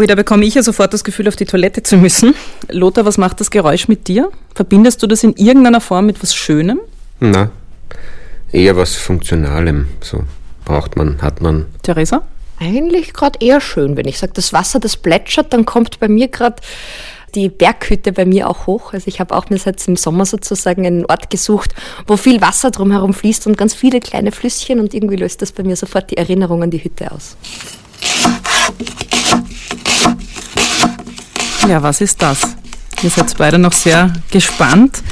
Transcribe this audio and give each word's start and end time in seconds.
Ui, 0.00 0.06
da 0.06 0.14
bekomme 0.14 0.46
ich 0.46 0.54
ja 0.54 0.62
sofort 0.62 0.94
das 0.94 1.04
Gefühl, 1.04 1.28
auf 1.28 1.36
die 1.36 1.44
Toilette 1.44 1.82
zu 1.82 1.98
müssen. 1.98 2.34
Lothar, 2.70 3.04
was 3.04 3.18
macht 3.18 3.38
das 3.38 3.50
Geräusch 3.50 3.86
mit 3.86 4.08
dir? 4.08 4.30
Verbindest 4.54 5.02
du 5.02 5.06
das 5.06 5.22
in 5.22 5.34
irgendeiner 5.34 5.82
Form 5.82 6.06
mit 6.06 6.22
was 6.22 6.34
Schönem? 6.34 6.80
Na, 7.18 7.50
eher 8.50 8.78
was 8.78 8.96
Funktionalem. 8.96 9.88
So 10.00 10.24
braucht 10.64 10.96
man, 10.96 11.20
hat 11.20 11.42
man. 11.42 11.66
Theresa? 11.82 12.22
Eigentlich 12.58 13.12
gerade 13.12 13.44
eher 13.44 13.60
schön, 13.60 13.98
wenn 13.98 14.08
ich 14.08 14.18
sage, 14.18 14.32
das 14.34 14.54
Wasser, 14.54 14.80
das 14.80 14.96
plätschert, 14.96 15.52
dann 15.52 15.66
kommt 15.66 16.00
bei 16.00 16.08
mir 16.08 16.28
gerade 16.28 16.62
die 17.34 17.50
Berghütte 17.50 18.12
bei 18.12 18.24
mir 18.24 18.48
auch 18.48 18.66
hoch. 18.66 18.94
Also 18.94 19.06
ich 19.06 19.20
habe 19.20 19.36
auch 19.36 19.50
mir 19.50 19.58
seit 19.58 19.86
im 19.86 19.96
Sommer 19.96 20.24
sozusagen 20.24 20.86
einen 20.86 21.04
Ort 21.04 21.28
gesucht, 21.28 21.74
wo 22.06 22.16
viel 22.16 22.40
Wasser 22.40 22.70
drumherum 22.70 23.12
fließt 23.12 23.46
und 23.46 23.58
ganz 23.58 23.74
viele 23.74 24.00
kleine 24.00 24.32
Flüsschen 24.32 24.80
und 24.80 24.94
irgendwie 24.94 25.16
löst 25.16 25.42
das 25.42 25.52
bei 25.52 25.62
mir 25.62 25.76
sofort 25.76 26.10
die 26.10 26.16
Erinnerung 26.16 26.62
an 26.62 26.70
die 26.70 26.82
Hütte 26.82 27.12
aus. 27.12 27.36
Ja, 31.68 31.82
was 31.82 32.00
ist 32.00 32.20
das? 32.22 32.56
Ihr 33.02 33.10
seid 33.10 33.36
beide 33.38 33.58
noch 33.58 33.72
sehr 33.72 34.12
gespannt. 34.30 35.02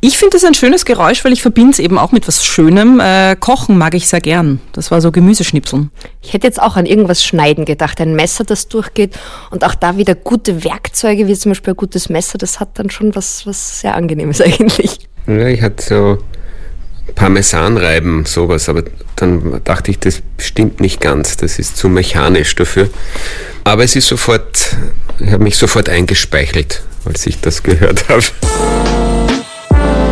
Ich 0.00 0.18
finde 0.18 0.36
das 0.36 0.44
ein 0.44 0.54
schönes 0.54 0.84
Geräusch, 0.84 1.24
weil 1.24 1.32
ich 1.32 1.42
verbinde 1.42 1.72
es 1.72 1.78
eben 1.78 1.98
auch 1.98 2.12
mit 2.12 2.28
was 2.28 2.44
Schönem. 2.44 3.00
Äh, 3.00 3.34
Kochen 3.34 3.78
mag 3.78 3.94
ich 3.94 4.08
sehr 4.08 4.20
gern. 4.20 4.60
Das 4.72 4.90
war 4.90 5.00
so 5.00 5.10
Gemüseschnipseln. 5.10 5.90
Ich 6.22 6.32
hätte 6.32 6.46
jetzt 6.46 6.60
auch 6.60 6.76
an 6.76 6.86
irgendwas 6.86 7.24
schneiden 7.24 7.64
gedacht, 7.64 8.00
ein 8.00 8.14
Messer, 8.14 8.44
das 8.44 8.68
durchgeht 8.68 9.18
und 9.50 9.64
auch 9.64 9.74
da 9.74 9.96
wieder 9.96 10.14
gute 10.14 10.64
Werkzeuge, 10.64 11.26
wie 11.26 11.34
zum 11.34 11.50
Beispiel 11.50 11.72
ein 11.72 11.76
gutes 11.76 12.08
Messer, 12.08 12.38
das 12.38 12.60
hat 12.60 12.78
dann 12.78 12.90
schon 12.90 13.14
was, 13.14 13.46
was 13.46 13.80
sehr 13.80 13.94
Angenehmes 13.94 14.40
eigentlich. 14.42 15.08
Ja, 15.26 15.48
ich 15.48 15.62
hatte 15.62 15.82
so 15.82 16.18
Parmesanreiben, 17.14 18.24
sowas, 18.24 18.68
aber 18.68 18.82
dann 19.16 19.60
dachte 19.64 19.90
ich, 19.90 19.98
das 19.98 20.22
stimmt 20.38 20.80
nicht 20.80 21.00
ganz, 21.00 21.36
das 21.36 21.58
ist 21.58 21.76
zu 21.76 21.88
mechanisch 21.88 22.54
dafür. 22.54 22.88
Aber 23.64 23.84
es 23.84 23.96
ist 23.96 24.08
sofort, 24.08 24.76
ich 25.18 25.30
habe 25.30 25.42
mich 25.42 25.56
sofort 25.56 25.88
eingespeichelt, 25.88 26.82
als 27.04 27.26
ich 27.26 27.40
das 27.40 27.62
gehört 27.62 28.08
habe. 28.08 28.22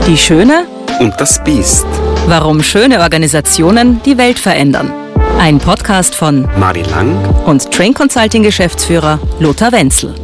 Die 0.07 0.17
Schöne 0.17 0.67
und 1.01 1.15
das 1.19 1.43
Biest. 1.45 1.87
Warum 2.27 2.63
schöne 2.63 3.01
Organisationen 3.01 4.01
die 4.05 4.17
Welt 4.17 4.39
verändern. 4.39 4.93
Ein 5.39 5.59
Podcast 5.59 6.15
von 6.15 6.49
Mari 6.59 6.83
Lang 6.83 7.17
und 7.45 7.71
Train 7.71 7.93
Consulting 7.93 8.43
Geschäftsführer 8.43 9.19
Lothar 9.41 9.73
Wenzel 9.73 10.15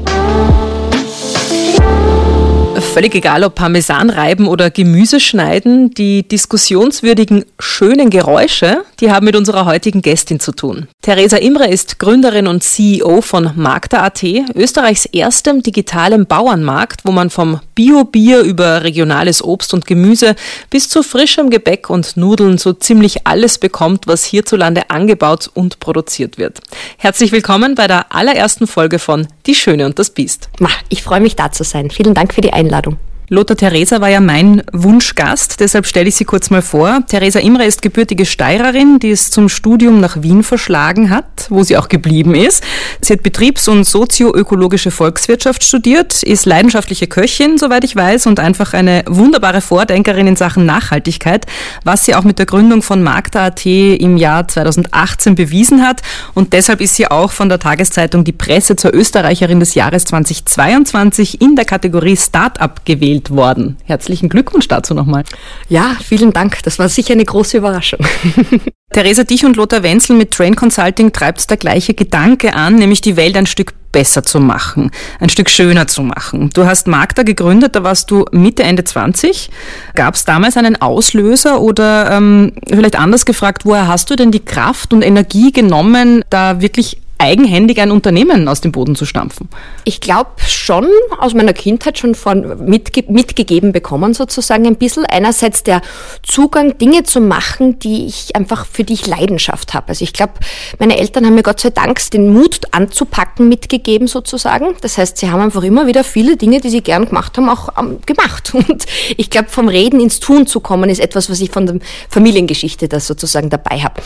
völlig 2.91 3.15
egal, 3.15 3.45
ob 3.45 3.55
Parmesan 3.55 4.11
reiben 4.11 4.49
oder 4.49 4.69
Gemüse 4.69 5.21
schneiden, 5.21 5.95
die 5.95 6.27
diskussionswürdigen, 6.27 7.45
schönen 7.61 8.11
Geräusche, 8.11 8.83
die 8.99 9.13
haben 9.13 9.27
mit 9.27 9.37
unserer 9.37 9.65
heutigen 9.65 10.03
Gästin 10.03 10.41
zu 10.41 10.51
tun. 10.51 10.89
Theresa 11.01 11.37
Imre 11.37 11.69
ist 11.69 12.01
Gründerin 12.01 12.49
und 12.49 12.65
CEO 12.65 13.21
von 13.23 13.53
Magda.at, 13.55 14.23
Österreichs 14.55 15.07
erstem 15.07 15.63
digitalen 15.63 16.27
Bauernmarkt, 16.27 17.05
wo 17.05 17.13
man 17.13 17.31
vom 17.31 17.61
Bio-Bier 17.75 18.41
über 18.41 18.83
regionales 18.83 19.43
Obst 19.43 19.73
und 19.73 19.87
Gemüse 19.87 20.35
bis 20.69 20.89
zu 20.89 21.03
frischem 21.03 21.49
Gebäck 21.49 21.89
und 21.91 22.17
Nudeln 22.17 22.59
so 22.59 22.73
ziemlich 22.73 23.27
alles 23.27 23.59
bekommt, 23.59 24.09
was 24.09 24.25
hierzulande 24.25 24.91
angebaut 24.91 25.49
und 25.55 25.81
produziert 25.81 26.39
wird. 26.39 26.59
Herzlich 26.99 27.33
willkommen 27.33 27.77
bei 27.77 27.87
der 27.87 28.15
allerersten 28.15 28.67
Folge 28.67 28.99
von 28.99 29.29
Die 29.47 29.55
Schöne 29.55 29.87
und 29.87 29.99
das 29.99 30.11
Biest. 30.11 30.51
Ich 30.89 31.03
freue 31.03 31.21
mich 31.21 31.37
da 31.37 31.53
zu 31.53 31.65
sein. 31.65 31.91
Vielen 31.91 32.15
Dank 32.15 32.35
für 32.35 32.41
die 32.41 32.53
Einladung. 32.53 32.90
Lothar 33.33 33.57
Theresa 33.57 34.01
war 34.01 34.09
ja 34.09 34.21
mein 34.21 34.61
Wunschgast, 34.73 35.61
deshalb 35.61 35.87
stelle 35.87 36.09
ich 36.09 36.17
sie 36.17 36.25
kurz 36.25 36.51
mal 36.51 36.63
vor. 36.63 36.99
Theresa 37.07 37.39
Imre 37.39 37.65
ist 37.65 37.81
gebürtige 37.81 38.27
Steirerin, 38.27 38.99
die 38.99 39.13
es 39.13 39.31
zum 39.31 39.49
Studium 39.49 40.01
nach 40.01 40.21
Wien 40.23 40.43
verschlagen 40.43 41.11
hat, 41.11 41.47
wo 41.49 41.63
sie 41.63 41.77
auch 41.77 41.89
geblieben 41.89 42.35
ist. 42.35 42.65
Sie 43.01 43.13
hat 43.13 43.23
Betriebs- 43.23 43.69
und 43.69 43.85
sozioökologische 43.85 44.91
Volkswirtschaft 44.91 45.63
studiert, 45.63 46.25
ist 46.25 46.45
leidenschaftliche 46.45 47.07
Köchin, 47.07 47.57
soweit 47.57 47.85
ich 47.85 47.95
weiß, 47.95 48.27
und 48.27 48.41
einfach 48.41 48.73
eine 48.75 49.05
wunderbare 49.07 49.61
Vordenkerin 49.61 50.27
in 50.27 50.35
Sachen 50.35 50.67
Nachhaltigkeit, 50.67 51.47
was 51.85 52.07
sie 52.07 52.17
auch 52.17 52.25
mit 52.25 52.41
der 52.41 52.47
Gründung 52.47 52.83
von 52.83 53.01
Magda.at 53.01 53.65
im 53.65 54.17
Jahr 54.17 54.49
2018 54.49 55.37
bewiesen 55.37 55.87
hat. 55.87 56.03
Und 56.35 56.53
deshalb 56.53 56.81
ist 56.81 56.97
sie 56.97 57.09
auch 57.09 57.31
von 57.31 57.49
der 57.49 57.61
Tageszeitung 57.61 58.25
Die 58.25 58.33
Presse 58.33 58.75
zur 58.75 58.93
Österreicherin 58.93 59.61
des 59.61 59.77
Jahres 59.77 60.05
2022 60.07 61.41
in 61.41 61.55
der 61.55 61.65
Kategorie 61.65 62.17
Startup 62.17 62.85
gewählt 62.85 63.20
gewählt 63.21 63.31
worden. 63.31 63.77
Herzlichen 63.85 64.29
Glückwunsch 64.29 64.69
dazu 64.69 64.95
nochmal. 64.95 65.25
Ja, 65.69 65.97
vielen 66.03 66.33
Dank. 66.33 66.63
Das 66.65 66.79
war 66.79 66.89
sicher 66.89 67.13
eine 67.13 67.25
große 67.25 67.59
Überraschung. 67.59 68.01
Theresa, 68.93 69.23
dich 69.23 69.45
und 69.45 69.57
Lothar 69.57 69.83
Wenzel 69.83 70.17
mit 70.17 70.33
Train 70.33 70.57
Consulting 70.57 71.13
treibt 71.13 71.49
der 71.49 71.57
gleiche 71.57 71.95
Gedanke 71.95 72.55
an, 72.55 72.77
nämlich 72.77 73.01
die 73.01 73.17
Welt 73.17 73.37
ein 73.37 73.47
Stück 73.47 73.73
besser 73.93 74.23
zu 74.23 74.41
machen, 74.41 74.91
ein 75.19 75.29
Stück 75.29 75.51
schöner 75.51 75.87
zu 75.87 76.03
machen. 76.03 76.51
Du 76.55 76.65
hast 76.65 76.87
Magda 76.87 77.23
gegründet, 77.23 77.75
da 77.75 77.83
warst 77.83 78.11
du 78.11 78.25
Mitte, 78.31 78.63
Ende 78.63 78.85
20. 78.85 79.51
Gab 79.95 80.15
es 80.15 80.25
damals 80.25 80.57
einen 80.57 80.81
Auslöser 80.81 81.61
oder 81.61 82.11
ähm, 82.13 82.53
vielleicht 82.69 82.97
anders 82.97 83.25
gefragt, 83.27 83.65
woher 83.65 83.89
hast 83.89 84.11
du 84.11 84.17
denn 84.17 84.31
die 84.31 84.45
Kraft 84.45 84.93
und 84.93 85.03
Energie 85.03 85.51
genommen, 85.51 86.25
da 86.31 86.61
wirklich 86.61 86.99
eigenhändig 87.21 87.81
ein 87.81 87.91
Unternehmen 87.91 88.49
aus 88.49 88.61
dem 88.61 88.73
Boden 88.73 88.97
zu 88.97 89.05
stampfen? 89.05 89.49
Ich 89.85 90.01
glaube 90.01 90.31
schon 90.47 90.89
aus 91.19 91.35
meiner 91.35 91.53
Kindheit 91.53 91.99
schon 91.99 92.15
von 92.15 92.65
mitge 92.65 93.05
mitgegeben 93.09 93.73
bekommen 93.73 94.15
sozusagen 94.15 94.67
ein 94.67 94.77
bisschen. 94.77 95.05
Einerseits 95.05 95.63
der 95.63 95.83
Zugang, 96.23 96.79
Dinge 96.79 97.03
zu 97.03 97.21
machen, 97.21 97.79
die 97.79 98.07
ich 98.07 98.35
einfach 98.35 98.67
für 98.67 98.85
die 98.85 98.95
ich 98.95 99.07
Leidenschaft 99.07 99.75
habe. 99.75 99.89
Also 99.89 100.03
ich 100.03 100.13
glaube, 100.13 100.35
meine 100.79 100.99
Eltern 100.99 101.27
haben 101.27 101.35
mir 101.35 101.43
Gott 101.43 101.61
sei 101.61 101.71
Dank 101.71 102.01
den 102.11 102.33
Mut 102.33 102.61
anzupacken 102.71 103.49
mitgegeben 103.49 104.07
sozusagen. 104.07 104.75
Das 104.81 104.97
heißt, 104.97 105.19
sie 105.19 105.31
haben 105.31 105.41
einfach 105.41 105.63
immer 105.63 105.87
wieder 105.87 106.05
viele 106.05 106.37
Dinge, 106.37 106.61
die 106.61 106.71
sie 106.71 106.81
gern 106.81 107.07
gemacht 107.07 107.37
haben, 107.37 107.49
auch 107.49 107.77
um, 107.77 108.01
gemacht. 108.07 108.55
Und 108.55 108.87
ich 109.17 109.29
glaube, 109.29 109.49
vom 109.51 109.69
Reden 109.69 110.01
ins 110.01 110.21
Tun 110.21 110.47
zu 110.47 110.61
kommen, 110.61 110.89
ist 110.89 111.01
etwas, 111.01 111.29
was 111.29 111.41
ich 111.41 111.51
von 111.51 111.67
der 111.67 111.79
Familiengeschichte 112.09 112.89
da 112.89 112.99
sozusagen 112.99 113.51
dabei 113.51 113.81
habe. 113.81 114.01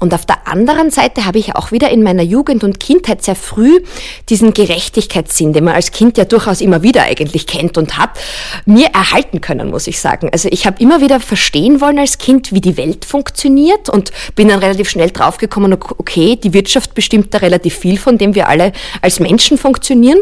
Und 0.00 0.12
auf 0.12 0.26
der 0.26 0.48
anderen 0.48 0.90
Seite 0.90 1.24
habe 1.24 1.38
ich 1.38 1.54
auch 1.54 1.70
wieder 1.70 1.90
in 1.90 2.02
meiner 2.02 2.22
Jugend 2.22 2.55
Jugend 2.56 2.64
und 2.64 2.80
Kindheit 2.80 3.22
sehr 3.22 3.36
früh 3.36 3.80
diesen 4.28 4.54
Gerechtigkeitssinn, 4.54 5.52
den 5.52 5.64
man 5.64 5.74
als 5.74 5.90
Kind 5.90 6.16
ja 6.18 6.24
durchaus 6.24 6.60
immer 6.60 6.82
wieder 6.82 7.02
eigentlich 7.02 7.46
kennt 7.46 7.76
und 7.78 7.98
hat, 7.98 8.10
mir 8.64 8.88
erhalten 8.88 9.40
können, 9.40 9.70
muss 9.70 9.86
ich 9.86 10.00
sagen. 10.00 10.30
Also 10.32 10.48
ich 10.50 10.66
habe 10.66 10.80
immer 10.80 11.00
wieder 11.00 11.20
verstehen 11.20 11.80
wollen 11.80 11.98
als 11.98 12.18
Kind, 12.18 12.52
wie 12.52 12.60
die 12.60 12.76
Welt 12.76 13.04
funktioniert 13.04 13.88
und 13.88 14.10
bin 14.34 14.48
dann 14.48 14.60
relativ 14.60 14.88
schnell 14.88 15.10
draufgekommen, 15.10 15.72
okay, 15.74 16.36
die 16.36 16.52
Wirtschaft 16.54 16.94
bestimmt 16.94 17.34
da 17.34 17.38
relativ 17.38 17.76
viel, 17.76 17.98
von 17.98 18.18
dem 18.18 18.34
wir 18.34 18.48
alle 18.48 18.72
als 19.02 19.20
Menschen 19.20 19.58
funktionieren 19.58 20.18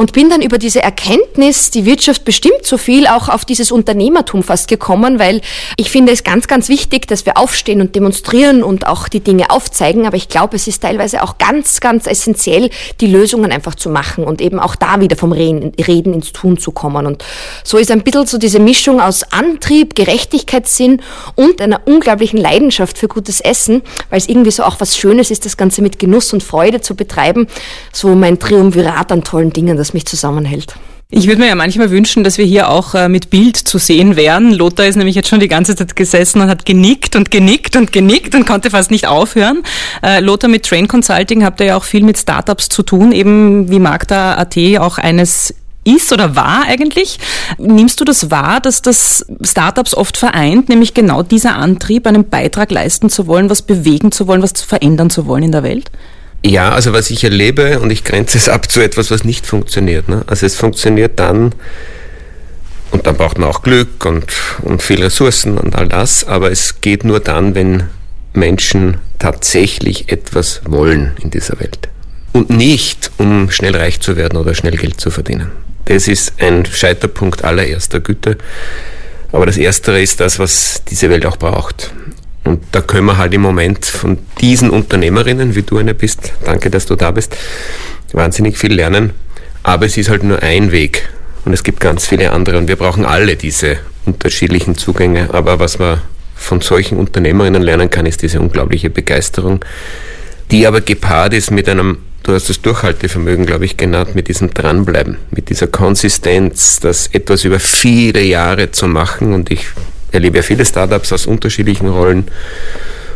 und 0.00 0.14
bin 0.14 0.30
dann 0.30 0.40
über 0.40 0.56
diese 0.56 0.82
Erkenntnis, 0.82 1.70
die 1.70 1.84
Wirtschaft 1.84 2.24
bestimmt 2.24 2.64
so 2.64 2.78
viel, 2.78 3.06
auch 3.06 3.28
auf 3.28 3.44
dieses 3.44 3.70
Unternehmertum 3.70 4.42
fast 4.42 4.66
gekommen, 4.66 5.18
weil 5.18 5.42
ich 5.76 5.90
finde 5.90 6.10
es 6.10 6.24
ganz, 6.24 6.48
ganz 6.48 6.70
wichtig, 6.70 7.06
dass 7.06 7.26
wir 7.26 7.36
aufstehen 7.36 7.82
und 7.82 7.94
demonstrieren 7.94 8.62
und 8.62 8.86
auch 8.86 9.08
die 9.08 9.20
Dinge 9.20 9.50
aufzeigen, 9.50 10.06
aber 10.06 10.16
ich 10.16 10.30
glaube, 10.30 10.56
es 10.56 10.66
ist 10.66 10.80
teilweise 10.80 11.22
auch 11.22 11.36
ganz, 11.36 11.80
ganz 11.80 12.06
essentiell, 12.06 12.70
die 13.02 13.08
Lösungen 13.08 13.52
einfach 13.52 13.74
zu 13.74 13.90
machen 13.90 14.24
und 14.24 14.40
eben 14.40 14.58
auch 14.58 14.74
da 14.74 15.02
wieder 15.02 15.16
vom 15.16 15.32
Reden 15.32 16.14
ins 16.14 16.32
Tun 16.32 16.56
zu 16.56 16.70
kommen. 16.72 17.04
Und 17.04 17.22
so 17.62 17.76
ist 17.76 17.90
ein 17.90 18.02
bisschen 18.02 18.26
so 18.26 18.38
diese 18.38 18.58
Mischung 18.58 19.02
aus 19.02 19.22
Antrieb, 19.30 19.94
Gerechtigkeitssinn 19.96 21.02
und 21.34 21.60
einer 21.60 21.82
unglaublichen 21.84 22.38
Leidenschaft 22.38 22.96
für 22.96 23.08
gutes 23.08 23.42
Essen, 23.42 23.82
weil 24.08 24.16
es 24.16 24.30
irgendwie 24.30 24.50
so 24.50 24.62
auch 24.62 24.80
was 24.80 24.96
Schönes 24.96 25.30
ist, 25.30 25.44
das 25.44 25.58
Ganze 25.58 25.82
mit 25.82 25.98
Genuss 25.98 26.32
und 26.32 26.42
Freude 26.42 26.80
zu 26.80 26.94
betreiben, 26.94 27.48
so 27.92 28.14
mein 28.14 28.38
Triumvirat 28.38 29.12
an 29.12 29.24
tollen 29.24 29.52
Dingen, 29.52 29.76
das 29.76 29.89
mich 29.94 30.06
zusammenhält. 30.06 30.74
Ich 31.12 31.26
würde 31.26 31.40
mir 31.40 31.48
ja 31.48 31.56
manchmal 31.56 31.90
wünschen, 31.90 32.22
dass 32.22 32.38
wir 32.38 32.44
hier 32.44 32.68
auch 32.68 32.94
äh, 32.94 33.08
mit 33.08 33.30
Bild 33.30 33.56
zu 33.56 33.78
sehen 33.78 34.14
wären. 34.14 34.52
Lothar 34.52 34.86
ist 34.86 34.94
nämlich 34.94 35.16
jetzt 35.16 35.28
schon 35.28 35.40
die 35.40 35.48
ganze 35.48 35.74
Zeit 35.74 35.96
gesessen 35.96 36.40
und 36.40 36.48
hat 36.48 36.64
genickt 36.64 37.16
und 37.16 37.32
genickt 37.32 37.74
und 37.74 37.92
genickt 37.92 38.36
und 38.36 38.46
konnte 38.46 38.70
fast 38.70 38.92
nicht 38.92 39.08
aufhören. 39.08 39.64
Äh, 40.04 40.20
Lothar 40.20 40.48
mit 40.48 40.64
Train 40.64 40.86
Consulting 40.86 41.44
habt 41.44 41.58
ihr 41.60 41.66
ja 41.66 41.76
auch 41.76 41.82
viel 41.82 42.04
mit 42.04 42.16
Startups 42.16 42.68
zu 42.68 42.84
tun, 42.84 43.10
eben 43.10 43.70
wie 43.70 43.80
Magda 43.80 44.36
AT 44.36 44.56
auch 44.78 44.98
eines 44.98 45.52
ist 45.82 46.12
oder 46.12 46.36
war 46.36 46.64
eigentlich. 46.68 47.18
Nimmst 47.58 48.00
du 48.00 48.04
das 48.04 48.30
wahr, 48.30 48.60
dass 48.60 48.80
das 48.82 49.26
Startups 49.42 49.94
oft 49.94 50.16
vereint, 50.16 50.68
nämlich 50.68 50.94
genau 50.94 51.24
dieser 51.24 51.56
Antrieb, 51.56 52.06
einen 52.06 52.28
Beitrag 52.28 52.70
leisten 52.70 53.10
zu 53.10 53.26
wollen, 53.26 53.50
was 53.50 53.62
bewegen 53.62 54.12
zu 54.12 54.28
wollen, 54.28 54.42
was 54.42 54.52
verändern 54.62 55.10
zu 55.10 55.26
wollen 55.26 55.44
in 55.44 55.52
der 55.52 55.64
Welt? 55.64 55.90
Ja, 56.42 56.72
also 56.72 56.92
was 56.92 57.10
ich 57.10 57.22
erlebe, 57.22 57.80
und 57.80 57.90
ich 57.90 58.04
grenze 58.04 58.38
es 58.38 58.48
ab 58.48 58.70
zu 58.70 58.80
etwas, 58.80 59.10
was 59.10 59.24
nicht 59.24 59.46
funktioniert. 59.46 60.08
Ne? 60.08 60.24
Also 60.26 60.46
es 60.46 60.56
funktioniert 60.56 61.18
dann, 61.18 61.54
und 62.92 63.06
dann 63.06 63.16
braucht 63.16 63.38
man 63.38 63.48
auch 63.48 63.62
Glück 63.62 64.04
und, 64.04 64.24
und 64.62 64.82
viel 64.82 65.02
Ressourcen 65.02 65.58
und 65.58 65.76
all 65.76 65.88
das, 65.88 66.24
aber 66.24 66.50
es 66.50 66.80
geht 66.80 67.04
nur 67.04 67.20
dann, 67.20 67.54
wenn 67.54 67.84
Menschen 68.32 68.96
tatsächlich 69.18 70.10
etwas 70.10 70.62
wollen 70.64 71.12
in 71.22 71.30
dieser 71.30 71.60
Welt. 71.60 71.88
Und 72.32 72.50
nicht, 72.50 73.10
um 73.18 73.50
schnell 73.50 73.76
reich 73.76 74.00
zu 74.00 74.16
werden 74.16 74.38
oder 74.38 74.54
schnell 74.54 74.76
Geld 74.76 75.00
zu 75.00 75.10
verdienen. 75.10 75.50
Das 75.86 76.08
ist 76.08 76.34
ein 76.38 76.64
Scheiterpunkt 76.66 77.44
allererster 77.44 78.00
Güte. 78.00 78.38
Aber 79.32 79.46
das 79.46 79.56
Erstere 79.56 80.00
ist 80.00 80.20
das, 80.20 80.38
was 80.38 80.82
diese 80.88 81.10
Welt 81.10 81.26
auch 81.26 81.36
braucht. 81.36 81.92
Und 82.50 82.64
da 82.72 82.80
können 82.80 83.06
wir 83.06 83.16
halt 83.16 83.32
im 83.32 83.42
Moment 83.42 83.86
von 83.86 84.18
diesen 84.40 84.70
Unternehmerinnen, 84.70 85.54
wie 85.54 85.62
du 85.62 85.78
eine 85.78 85.94
bist, 85.94 86.32
danke, 86.44 86.68
dass 86.68 86.84
du 86.84 86.96
da 86.96 87.12
bist, 87.12 87.36
wahnsinnig 88.12 88.58
viel 88.58 88.72
lernen. 88.72 89.12
Aber 89.62 89.86
es 89.86 89.96
ist 89.96 90.10
halt 90.10 90.24
nur 90.24 90.42
ein 90.42 90.72
Weg. 90.72 91.08
Und 91.44 91.52
es 91.52 91.62
gibt 91.62 91.78
ganz 91.78 92.08
viele 92.08 92.32
andere. 92.32 92.58
Und 92.58 92.66
wir 92.66 92.74
brauchen 92.74 93.06
alle 93.06 93.36
diese 93.36 93.78
unterschiedlichen 94.04 94.76
Zugänge. 94.76 95.32
Aber 95.32 95.60
was 95.60 95.78
man 95.78 96.00
von 96.34 96.60
solchen 96.60 96.98
Unternehmerinnen 96.98 97.62
lernen 97.62 97.88
kann, 97.88 98.04
ist 98.04 98.20
diese 98.22 98.40
unglaubliche 98.40 98.90
Begeisterung, 98.90 99.64
die 100.50 100.66
aber 100.66 100.80
gepaart 100.80 101.34
ist 101.34 101.52
mit 101.52 101.68
einem, 101.68 101.98
du 102.24 102.34
hast 102.34 102.48
das 102.48 102.60
Durchhaltevermögen, 102.62 103.46
glaube 103.46 103.64
ich, 103.64 103.76
genannt, 103.76 104.16
mit 104.16 104.26
diesem 104.26 104.52
Dranbleiben, 104.52 105.18
mit 105.30 105.50
dieser 105.50 105.68
Konsistenz, 105.68 106.80
das 106.80 107.06
etwas 107.12 107.44
über 107.44 107.60
viele 107.60 108.22
Jahre 108.22 108.72
zu 108.72 108.88
machen. 108.88 109.34
Und 109.34 109.52
ich 109.52 109.66
erlebe 110.12 110.38
ja 110.38 110.42
viele 110.42 110.64
Startups 110.64 111.12
aus 111.12 111.26
unterschiedlichen 111.26 111.88
Rollen. 111.88 112.24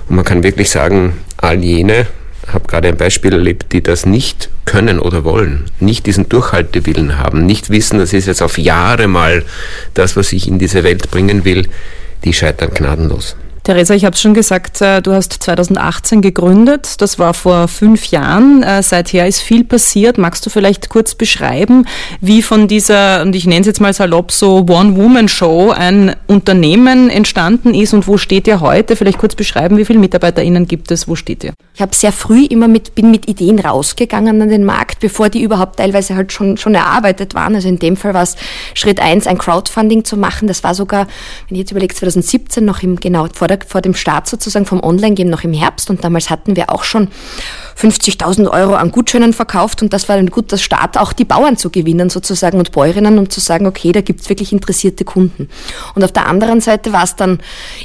Und 0.08 0.17
man 0.17 0.25
kann 0.25 0.43
wirklich 0.43 0.70
sagen, 0.70 1.14
all 1.37 1.62
jene, 1.62 2.06
habe 2.46 2.67
gerade 2.67 2.88
ein 2.88 2.96
Beispiel 2.96 3.32
erlebt, 3.32 3.73
die 3.73 3.82
das 3.82 4.06
nicht 4.06 4.50
können 4.64 4.99
oder 4.99 5.25
wollen, 5.25 5.64
nicht 5.81 6.06
diesen 6.06 6.29
Durchhaltewillen 6.29 7.19
haben, 7.19 7.46
nicht 7.46 7.70
wissen, 7.70 7.99
das 7.99 8.12
ist 8.12 8.26
jetzt 8.26 8.43
auf 8.43 8.58
Jahre 8.58 9.08
mal 9.08 9.44
das, 9.94 10.17
was 10.17 10.32
ich 10.32 10.49
in 10.49 10.58
diese 10.58 10.85
Welt 10.85 11.11
bringen 11.11 11.44
will, 11.44 11.69
die 12.25 12.32
scheitern 12.32 12.70
gnadenlos. 12.75 13.37
Theresa, 13.64 13.94
ich 13.94 14.05
habe 14.05 14.12
es 14.12 14.20
schon 14.20 14.34
gesagt, 14.34 14.82
äh, 14.82 15.00
du 15.00 15.14
hast 15.14 15.32
2018 15.43 16.20
gegründet. 16.20 17.00
Das 17.00 17.19
war 17.19 17.32
vor 17.32 17.66
fünf 17.66 18.05
Jahren. 18.08 18.62
Äh, 18.62 18.82
seither 18.82 19.26
ist 19.26 19.40
viel 19.40 19.64
passiert. 19.64 20.19
Magst 20.19 20.44
du 20.44 20.50
vielleicht 20.50 20.90
kurz 20.90 21.14
beschreiben, 21.14 21.87
wie 22.20 22.43
von 22.43 22.69
dieser, 22.69 23.22
und 23.22 23.34
ich 23.34 23.46
nenne 23.46 23.62
es 23.62 23.66
jetzt 23.66 23.81
mal 23.81 23.94
salopp, 23.94 24.32
so 24.32 24.66
One-Woman-Show 24.69 25.70
ein 25.70 26.14
Unternehmen 26.26 27.08
entstanden 27.08 27.72
ist 27.72 27.94
und 27.94 28.06
wo 28.06 28.19
steht 28.19 28.46
ihr 28.46 28.61
heute? 28.61 28.96
Vielleicht 28.96 29.16
kurz 29.16 29.34
beschreiben, 29.34 29.78
wie 29.78 29.87
viele 29.87 29.99
MitarbeiterInnen 29.99 30.69
gibt 30.69 30.90
es? 30.90 31.08
Wo 31.08 31.17
steht 31.17 31.43
ihr? 31.43 31.55
Ich 31.75 31.81
habe 31.81 31.94
sehr 31.94 32.12
früh 32.12 32.44
immer 32.44 32.69
mit, 32.69 32.94
bin 32.94 33.10
mit 33.10 33.31
Ideen 33.31 33.58
rausgegangen 33.58 34.43
an 34.43 34.50
den 34.50 34.67
Markt, 34.67 35.00
bevor 35.00 35.31
die 35.31 35.43
überhaupt 35.43 35.78
teilweise 35.78 36.17
halt 36.17 36.32
schon, 36.34 36.58
schon 36.58 36.75
erarbeitet 36.75 37.34
waren. 37.34 37.55
Also 37.55 37.69
in 37.69 37.78
dem 37.78 37.96
Fall 37.96 38.12
war 38.12 38.25
es 38.25 38.37
Schritt 38.75 39.00
eins, 39.00 39.26
ein 39.26 39.38
Crowdfunding 39.38 40.05
zu 40.05 40.19
machen. 40.19 40.49
Das 40.49 40.62
war 40.62 40.75
sogar, 40.75 41.06
wenn 41.49 41.56
ich 41.56 41.60
jetzt 41.60 41.70
überlege, 41.70 41.94
2017 41.94 42.62
noch 42.62 42.82
im, 42.82 42.96
genau, 42.96 43.26
vor 43.32 43.49
der 43.49 43.53
vor, 43.62 43.74
vor 43.74 43.80
dem 43.80 43.94
Start 43.94 44.28
sozusagen 44.28 44.66
vom 44.66 44.82
Online-Game 44.82 45.28
noch 45.28 45.44
im 45.44 45.52
Herbst 45.52 45.90
und 45.90 46.04
damals 46.04 46.30
hatten 46.30 46.56
wir 46.56 46.70
auch 46.70 46.84
schon 46.84 47.08
50.000 47.78 48.48
Euro 48.50 48.74
an 48.74 48.90
Gutscheinen 48.90 49.32
verkauft 49.32 49.82
und 49.82 49.92
das 49.92 50.08
war 50.08 50.16
ein 50.16 50.30
guter 50.30 50.58
Start, 50.58 50.98
auch 50.98 51.12
die 51.12 51.24
Bauern 51.24 51.56
zu 51.56 51.70
gewinnen 51.70 52.08
sozusagen 52.08 52.58
und 52.58 52.72
Bäuerinnen, 52.72 53.18
um 53.18 53.28
zu 53.30 53.40
sagen, 53.40 53.66
okay, 53.66 53.92
da 53.92 54.00
gibt's 54.00 54.28
wirklich 54.28 54.52
interessierte 54.52 55.04
Kunden. 55.04 55.48
Und 55.94 56.04
auf 56.04 56.12
der 56.12 56.26
anderen 56.26 56.60
Seite 56.60 56.92
war 56.92 57.04
es 57.04 57.16
dann 57.16 57.40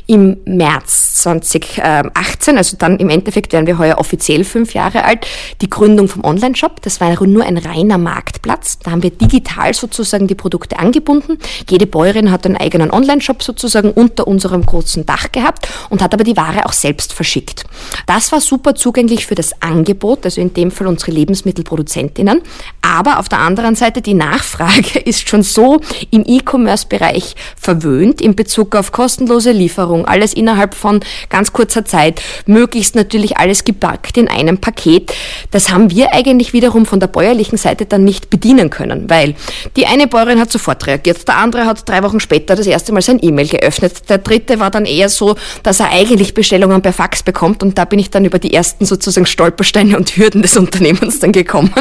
im 0.05 0.37
März 0.45 1.15
2018, 1.15 2.57
also 2.57 2.77
dann 2.77 2.97
im 2.97 3.09
Endeffekt 3.09 3.51
wären 3.51 3.67
wir 3.67 3.77
heuer 3.77 3.97
offiziell 3.97 4.43
fünf 4.43 4.73
Jahre 4.73 5.03
alt, 5.05 5.25
die 5.61 5.69
Gründung 5.69 6.07
vom 6.07 6.23
Online-Shop. 6.23 6.81
Das 6.81 7.01
war 7.01 7.19
nur 7.25 7.43
ein 7.43 7.57
reiner 7.57 7.97
Marktplatz. 7.97 8.79
Da 8.79 8.91
haben 8.91 9.03
wir 9.03 9.09
digital 9.09 9.73
sozusagen 9.73 10.27
die 10.27 10.35
Produkte 10.35 10.79
angebunden. 10.79 11.39
Jede 11.69 11.87
Bäuerin 11.87 12.31
hat 12.31 12.45
einen 12.45 12.55
eigenen 12.55 12.91
Online-Shop 12.91 13.43
sozusagen 13.43 13.91
unter 13.91 14.27
unserem 14.27 14.65
großen 14.65 15.05
Dach 15.05 15.31
gehabt 15.31 15.58
und 15.89 16.01
hat 16.01 16.13
aber 16.13 16.23
die 16.23 16.37
Ware 16.37 16.65
auch 16.65 16.73
selbst 16.73 17.13
verschickt. 17.13 17.63
Das 18.05 18.31
war 18.31 18.41
super 18.41 18.75
zugänglich 18.75 19.25
für 19.25 19.35
das 19.35 19.61
Angebot, 19.61 20.25
also 20.25 20.41
in 20.41 20.53
dem 20.53 20.71
Fall 20.71 20.87
unsere 20.87 21.11
Lebensmittelproduzentinnen. 21.11 22.41
Aber 22.81 23.19
auf 23.19 23.29
der 23.29 23.39
anderen 23.39 23.75
Seite 23.75 24.01
die 24.01 24.13
Nachfrage 24.13 24.99
ist 25.05 25.29
schon 25.29 25.43
so 25.43 25.79
im 26.11 26.23
E-Commerce-Bereich 26.25 27.35
verwöhnt 27.55 28.21
in 28.21 28.35
Bezug 28.35 28.75
auf 28.75 28.91
kostenlose 28.91 29.51
Lieferung, 29.51 30.05
alles 30.05 30.33
innerhalb 30.33 30.73
von 30.73 30.99
ganz 31.29 31.53
kurzer 31.53 31.85
Zeit, 31.85 32.21
möglichst 32.45 32.95
natürlich 32.95 33.37
alles 33.37 33.63
gepackt 33.63 34.17
in 34.17 34.27
einem 34.27 34.57
Paket. 34.57 35.13
Das 35.51 35.71
haben 35.71 35.91
wir 35.91 36.13
eigentlich 36.13 36.53
wiederum 36.53 36.85
von 36.85 36.99
der 36.99 37.07
bäuerlichen 37.07 37.57
Seite 37.57 37.85
dann 37.85 38.03
nicht 38.03 38.29
bedienen 38.29 38.69
können, 38.69 39.09
weil 39.09 39.35
die 39.75 39.85
eine 39.85 40.07
Bäuerin 40.07 40.39
hat 40.39 40.51
sofort 40.51 40.85
reagiert, 40.87 41.27
der 41.27 41.37
andere 41.37 41.65
hat 41.65 41.87
drei 41.87 42.03
Wochen 42.03 42.19
später 42.19 42.55
das 42.55 42.67
erste 42.67 42.91
Mal 42.91 43.01
sein 43.01 43.19
E-Mail 43.21 43.47
geöffnet, 43.47 44.09
der 44.09 44.19
dritte 44.19 44.59
war 44.59 44.71
dann 44.71 44.85
eher 44.85 45.09
so, 45.09 45.35
dass 45.63 45.79
er 45.79 45.91
eigentlich 45.91 46.33
Bestellungen 46.33 46.81
per 46.81 46.93
Fax 46.93 47.23
bekommt 47.23 47.63
und 47.63 47.77
da 47.77 47.85
bin 47.85 47.99
ich 47.99 48.09
dann 48.09 48.25
über 48.25 48.39
die 48.39 48.53
ersten 48.53 48.85
sozusagen 48.85 49.25
Stolpersteine 49.25 49.97
und 49.97 50.15
Hürden 50.15 50.41
des 50.41 50.57
Unternehmens 50.57 51.19
dann 51.19 51.31
gekommen. 51.31 51.73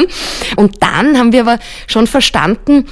Und 0.55 0.81
dann 0.81 1.17
haben 1.17 1.31
wir 1.31 1.41
aber 1.41 1.59
schon 1.87 2.07
verstanden, 2.07 2.85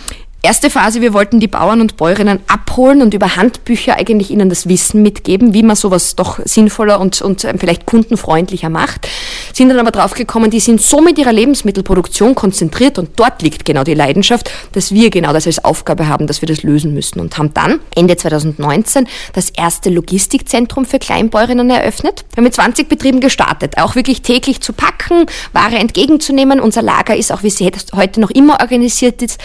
Erste 0.44 0.70
Phase, 0.70 1.02
wir 1.02 1.14
wollten 1.14 1.40
die 1.40 1.48
Bauern 1.48 1.82
und 1.82 1.98
Bäuerinnen 1.98 2.40
abholen 2.46 3.02
und 3.02 3.16
über 3.16 3.36
Handbücher 3.38 3.96
eigentlich 3.96 4.30
ihnen 4.30 4.50
das 4.50 4.70
Wissen 4.70 5.02
mitgeben, 5.02 5.56
wie 5.56 5.64
man 5.64 5.76
sowas 5.76 6.16
doch 6.16 6.40
sinnvoller 6.46 7.00
und, 7.00 7.24
und 7.24 7.44
ähm, 7.44 7.58
vielleicht 7.58 7.88
kundenfreundlicher 7.88 8.70
macht. 8.70 9.10
Sind 9.52 9.70
dann 9.70 9.80
aber 9.80 9.90
draufgekommen, 9.90 10.52
die 10.52 10.60
sind 10.60 10.80
so 10.80 11.02
mit 11.02 11.18
ihrer 11.18 11.34
Lebensmittelproduktion 11.34 12.36
konzentriert 12.36 13.00
und 13.00 13.20
dort 13.20 13.42
liegt 13.42 13.66
genau 13.66 13.84
die 13.84 13.96
Leidenschaft, 13.96 14.52
dass 14.74 14.92
wir 14.92 15.10
genau 15.10 15.34
das 15.34 15.48
als 15.48 15.66
Aufgabe 15.66 16.08
haben, 16.08 16.28
dass 16.28 16.42
wir 16.42 16.48
das 16.48 16.62
lösen 16.62 16.94
müssen 16.94 17.20
und 17.20 17.36
haben 17.40 17.56
dann 17.56 17.80
Ende 17.96 18.16
2019 18.16 19.08
das 19.34 19.50
erste 19.50 19.90
Logistikzentrum 19.90 20.86
für 20.86 21.00
Kleinbäuerinnen 21.00 21.72
eröffnet. 21.72 22.26
Wir 22.30 22.38
haben 22.38 22.44
mit 22.44 22.54
20 22.54 22.88
Betrieben 22.88 23.22
gestartet, 23.22 23.80
auch 23.80 23.96
wirklich 23.96 24.22
täglich 24.22 24.62
zu 24.62 24.72
packen, 24.72 25.26
Ware 25.52 25.78
entgegenzunehmen. 25.78 26.60
Unser 26.60 26.84
Lager 26.84 27.16
ist 27.16 27.32
auch, 27.32 27.42
wie 27.42 27.50
sie 27.50 27.72
heute 27.96 28.22
noch 28.22 28.30
immer 28.30 28.62
organisiert 28.62 29.24
ist, 29.24 29.40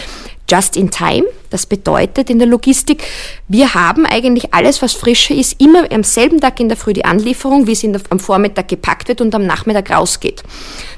just 0.47 0.77
in 0.77 0.89
time. 0.89 1.25
Das 1.53 1.67
bedeutet 1.67 2.31
in 2.31 2.39
der 2.39 2.47
Logistik, 2.47 3.03
wir 3.47 3.75
haben 3.75 4.07
eigentlich 4.07 4.55
alles, 4.55 4.81
was 4.81 4.93
frischer 4.93 5.35
ist, 5.35 5.61
immer 5.61 5.83
am 5.91 6.03
selben 6.03 6.41
Tag 6.41 6.59
in 6.59 6.67
der 6.67 6.75
Früh 6.75 6.93
die 6.93 7.05
Anlieferung, 7.05 7.67
wie 7.67 7.73
es 7.73 7.81
der, 7.81 8.01
am 8.09 8.19
Vormittag 8.19 8.69
gepackt 8.69 9.07
wird 9.07 9.21
und 9.21 9.35
am 9.35 9.45
Nachmittag 9.45 9.91
rausgeht. 9.91 10.41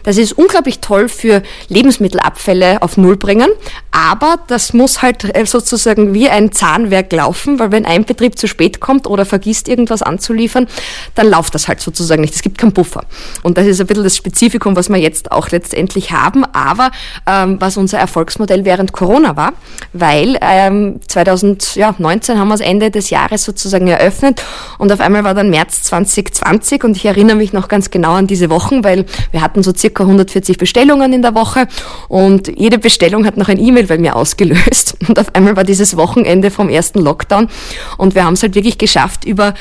Das 0.03 0.17
ist 0.17 0.31
unglaublich 0.31 0.79
toll 0.79 1.09
für 1.09 1.43
Lebensmittelabfälle 1.67 2.81
auf 2.81 2.95
Null 2.95 3.17
bringen, 3.17 3.49
aber 3.91 4.37
das 4.47 4.71
muss 4.71 5.01
halt 5.01 5.35
äh, 5.35 5.45
sozusagen 5.45 6.13
wie 6.13 6.29
ein 6.29 6.53
Zahnwerk 6.53 7.11
laufen, 7.11 7.59
weil 7.59 7.73
wenn 7.73 7.85
ein 7.85 8.05
Betrieb 8.05 8.37
zu 8.37 8.47
spät 8.47 8.79
kommt 8.79 9.07
oder 9.07 9.25
vergisst 9.25 9.67
irgendwas 9.67 10.03
anzuliefern, 10.03 10.67
dann 11.15 11.29
läuft 11.29 11.53
das 11.53 11.67
halt 11.67 11.81
sozusagen 11.81 12.21
nicht. 12.21 12.33
Es 12.33 12.43
gibt 12.43 12.59
keinen 12.59 12.71
Puffer. 12.71 13.03
Und 13.43 13.57
das 13.57 13.65
ist 13.65 13.81
ein 13.81 13.87
bisschen 13.87 14.05
das 14.05 14.15
Spezifikum, 14.15 14.77
was 14.77 14.87
wir 14.87 14.97
jetzt 14.97 15.33
auch 15.33 15.49
letztendlich 15.49 16.11
haben, 16.11 16.45
aber 16.45 16.91
ähm, 17.27 17.59
was 17.59 17.75
unser 17.75 17.97
Erfolgsmodell 17.97 18.63
während 18.63 18.93
Corona 18.93 19.35
war, 19.35 19.51
weil 19.91 20.37
ähm, 20.47 20.99
2019 21.07 22.39
haben 22.39 22.47
wir 22.47 22.53
das 22.53 22.61
Ende 22.61 22.91
des 22.91 23.09
Jahres 23.09 23.43
sozusagen 23.43 23.87
eröffnet 23.87 24.43
und 24.77 24.91
auf 24.91 24.99
einmal 24.99 25.23
war 25.23 25.33
dann 25.33 25.49
März 25.49 25.83
2020 25.83 26.83
und 26.83 26.97
ich 26.97 27.05
erinnere 27.05 27.35
mich 27.35 27.53
noch 27.53 27.67
ganz 27.67 27.89
genau 27.89 28.13
an 28.13 28.27
diese 28.27 28.49
Wochen, 28.49 28.83
weil 28.83 29.05
wir 29.31 29.41
hatten 29.41 29.63
so 29.63 29.73
circa 29.75 30.03
140 30.03 30.57
Bestellungen 30.57 31.13
in 31.13 31.21
der 31.21 31.35
Woche 31.35 31.67
und 32.07 32.47
jede 32.57 32.77
Bestellung 32.77 33.25
hat 33.25 33.37
noch 33.37 33.49
ein 33.49 33.59
E-Mail 33.59 33.87
bei 33.87 33.97
mir 33.97 34.15
ausgelöst 34.15 34.97
und 35.07 35.19
auf 35.19 35.33
einmal 35.33 35.55
war 35.55 35.63
dieses 35.63 35.97
Wochenende 35.97 36.51
vom 36.51 36.69
ersten 36.69 36.99
Lockdown 36.99 37.47
und 37.97 38.15
wir 38.15 38.25
haben 38.25 38.33
es 38.33 38.43
halt 38.43 38.55
wirklich 38.55 38.77
geschafft, 38.77 39.25
über 39.25 39.53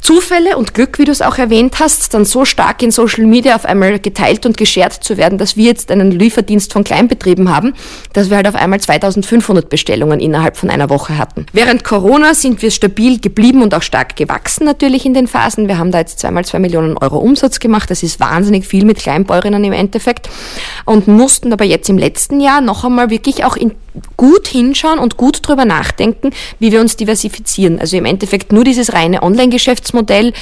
Zufälle 0.00 0.56
und 0.56 0.74
Glück, 0.74 0.98
wie 0.98 1.04
du 1.04 1.12
es 1.12 1.22
auch 1.22 1.38
erwähnt 1.38 1.80
hast, 1.80 2.14
dann 2.14 2.24
so 2.24 2.44
stark 2.44 2.82
in 2.82 2.90
Social 2.90 3.26
Media 3.26 3.54
auf 3.54 3.64
einmal 3.64 3.98
geteilt 3.98 4.46
und 4.46 4.56
geshared 4.56 4.92
zu 4.92 5.16
werden, 5.16 5.38
dass 5.38 5.56
wir 5.56 5.64
jetzt 5.64 5.90
einen 5.90 6.10
Lieferdienst 6.10 6.72
von 6.72 6.84
Kleinbetrieben 6.84 7.54
haben, 7.54 7.74
dass 8.12 8.30
wir 8.30 8.36
halt 8.36 8.48
auf 8.48 8.54
einmal 8.54 8.80
2500 8.80 9.68
Bestellungen 9.68 10.15
Bestellungen 10.16 10.20
innerhalb 10.20 10.56
von 10.56 10.70
einer 10.70 10.90
Woche 10.90 11.18
hatten. 11.18 11.46
Während 11.52 11.84
Corona 11.84 12.34
sind 12.34 12.62
wir 12.62 12.70
stabil 12.70 13.20
geblieben 13.20 13.62
und 13.62 13.74
auch 13.74 13.82
stark 13.82 14.16
gewachsen 14.16 14.64
natürlich 14.64 15.06
in 15.06 15.14
den 15.14 15.26
Phasen. 15.26 15.68
Wir 15.68 15.78
haben 15.78 15.90
da 15.90 15.98
jetzt 15.98 16.18
zweimal 16.18 16.44
zwei 16.44 16.58
Millionen 16.58 16.96
Euro 16.98 17.18
Umsatz 17.18 17.60
gemacht. 17.60 17.90
Das 17.90 18.02
ist 18.02 18.20
wahnsinnig 18.20 18.66
viel 18.66 18.84
mit 18.84 18.98
Kleinbäuerinnen 18.98 19.62
im 19.64 19.72
Endeffekt 19.72 20.28
und 20.84 21.08
mussten 21.08 21.52
aber 21.52 21.64
jetzt 21.64 21.88
im 21.88 21.98
letzten 21.98 22.40
Jahr 22.40 22.60
noch 22.60 22.84
einmal 22.84 23.10
wirklich 23.10 23.44
auch 23.44 23.56
in 23.56 23.72
gut 24.16 24.48
hinschauen 24.48 24.98
und 24.98 25.16
gut 25.16 25.46
drüber 25.46 25.64
nachdenken, 25.64 26.30
wie 26.58 26.72
wir 26.72 26.80
uns 26.80 26.96
diversifizieren. 26.96 27.78
Also 27.80 27.96
im 27.96 28.04
Endeffekt 28.04 28.52
nur 28.52 28.64
dieses 28.64 28.92
reine 28.92 29.22
Online-Geschäftsmodell 29.22 30.32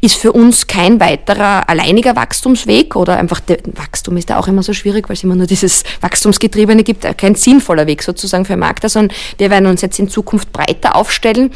ist 0.00 0.16
für 0.16 0.32
uns 0.32 0.66
kein 0.66 1.00
weiterer 1.00 1.68
alleiniger 1.68 2.16
Wachstumsweg 2.16 2.96
oder 2.96 3.16
einfach 3.16 3.40
der 3.40 3.58
Wachstum 3.74 4.16
ist 4.16 4.30
da 4.30 4.38
auch 4.38 4.48
immer 4.48 4.62
so 4.62 4.72
schwierig, 4.72 5.08
weil 5.08 5.14
es 5.16 5.24
immer 5.24 5.34
nur 5.34 5.46
dieses 5.46 5.84
Wachstumsgetriebene 6.00 6.84
gibt, 6.84 7.06
kein 7.18 7.34
sinnvoller 7.34 7.86
Weg 7.86 8.02
sozusagen 8.02 8.44
für 8.44 8.56
Markt, 8.56 8.88
sondern 8.88 9.09
wir 9.38 9.50
werden 9.50 9.66
uns 9.66 9.82
jetzt 9.82 9.98
in 9.98 10.08
Zukunft 10.08 10.52
breiter 10.52 10.96
aufstellen 10.96 11.50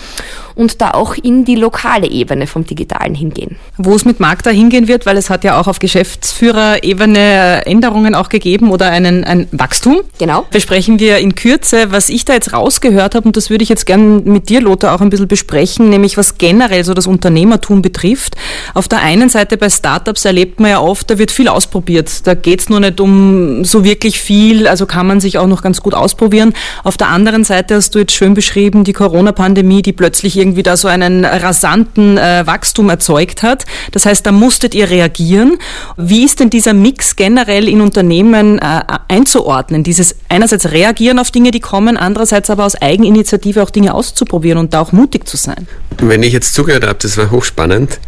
und 0.54 0.80
da 0.80 0.92
auch 0.92 1.16
in 1.16 1.44
die 1.44 1.56
lokale 1.56 2.08
Ebene 2.08 2.46
vom 2.46 2.64
Digitalen 2.64 3.14
hingehen. 3.14 3.56
Wo 3.76 3.94
es 3.94 4.04
mit 4.04 4.20
Markt 4.20 4.46
da 4.46 4.50
hingehen 4.50 4.88
wird, 4.88 5.06
weil 5.06 5.16
es 5.16 5.30
hat 5.30 5.44
ja 5.44 5.60
auch 5.60 5.66
auf 5.66 5.78
Geschäftsführerebene 5.78 7.66
Änderungen 7.66 8.14
auch 8.14 8.28
gegeben 8.28 8.70
oder 8.70 8.90
einen, 8.90 9.24
ein 9.24 9.48
Wachstum. 9.52 10.02
Genau. 10.18 10.46
Besprechen 10.50 10.98
wir 10.98 11.18
in 11.18 11.34
Kürze. 11.34 11.90
Was 11.90 12.08
ich 12.08 12.24
da 12.24 12.34
jetzt 12.34 12.52
rausgehört 12.52 13.14
habe, 13.14 13.26
und 13.26 13.36
das 13.36 13.50
würde 13.50 13.62
ich 13.62 13.68
jetzt 13.68 13.86
gerne 13.86 14.22
mit 14.24 14.48
dir, 14.48 14.60
Lothar, 14.60 14.94
auch 14.94 15.00
ein 15.00 15.10
bisschen 15.10 15.28
besprechen, 15.28 15.90
nämlich 15.90 16.16
was 16.16 16.38
generell 16.38 16.84
so 16.84 16.94
das 16.94 17.06
Unternehmertum 17.06 17.82
betrifft. 17.82 18.36
Auf 18.74 18.88
der 18.88 19.00
einen 19.00 19.28
Seite 19.28 19.56
bei 19.56 19.70
Startups 19.70 20.24
erlebt 20.24 20.60
man 20.60 20.70
ja 20.70 20.80
oft, 20.80 21.10
da 21.10 21.18
wird 21.18 21.30
viel 21.30 21.48
ausprobiert. 21.48 22.26
Da 22.26 22.34
geht 22.34 22.60
es 22.60 22.68
nur 22.68 22.80
nicht 22.80 23.00
um 23.00 23.64
so 23.64 23.84
wirklich 23.84 24.20
viel, 24.20 24.68
also 24.68 24.86
kann 24.86 25.06
man 25.06 25.20
sich 25.20 25.38
auch 25.38 25.46
noch 25.46 25.62
ganz 25.62 25.80
gut 25.80 25.94
ausprobieren. 25.94 26.54
Auf 26.84 26.96
der 26.96 27.08
anderen 27.08 27.43
Seite 27.44 27.76
hast 27.76 27.94
du 27.94 28.00
jetzt 28.00 28.12
schön 28.12 28.34
beschrieben, 28.34 28.84
die 28.84 28.92
Corona-Pandemie, 28.92 29.82
die 29.82 29.92
plötzlich 29.92 30.36
irgendwie 30.36 30.62
da 30.62 30.76
so 30.76 30.88
einen 30.88 31.24
rasanten 31.24 32.18
äh, 32.18 32.46
Wachstum 32.46 32.90
erzeugt 32.90 33.42
hat. 33.42 33.64
Das 33.92 34.06
heißt, 34.06 34.24
da 34.26 34.32
musstet 34.32 34.74
ihr 34.74 34.90
reagieren. 34.90 35.58
Wie 35.96 36.24
ist 36.24 36.40
denn 36.40 36.50
dieser 36.50 36.72
Mix 36.72 37.16
generell 37.16 37.68
in 37.68 37.80
Unternehmen 37.80 38.58
äh, 38.58 38.80
einzuordnen? 39.08 39.84
Dieses 39.84 40.16
einerseits 40.28 40.70
reagieren 40.70 41.18
auf 41.18 41.30
Dinge, 41.30 41.50
die 41.50 41.60
kommen, 41.60 41.96
andererseits 41.96 42.50
aber 42.50 42.64
aus 42.64 42.74
Eigeninitiative 42.80 43.62
auch 43.62 43.70
Dinge 43.70 43.94
auszuprobieren 43.94 44.58
und 44.58 44.74
da 44.74 44.80
auch 44.80 44.92
mutig 44.92 45.28
zu 45.28 45.36
sein. 45.36 45.66
Wenn 45.98 46.22
ich 46.22 46.32
jetzt 46.32 46.54
zugehört 46.54 46.86
habe, 46.86 46.98
das 47.00 47.16
war 47.16 47.30
hochspannend, 47.30 48.00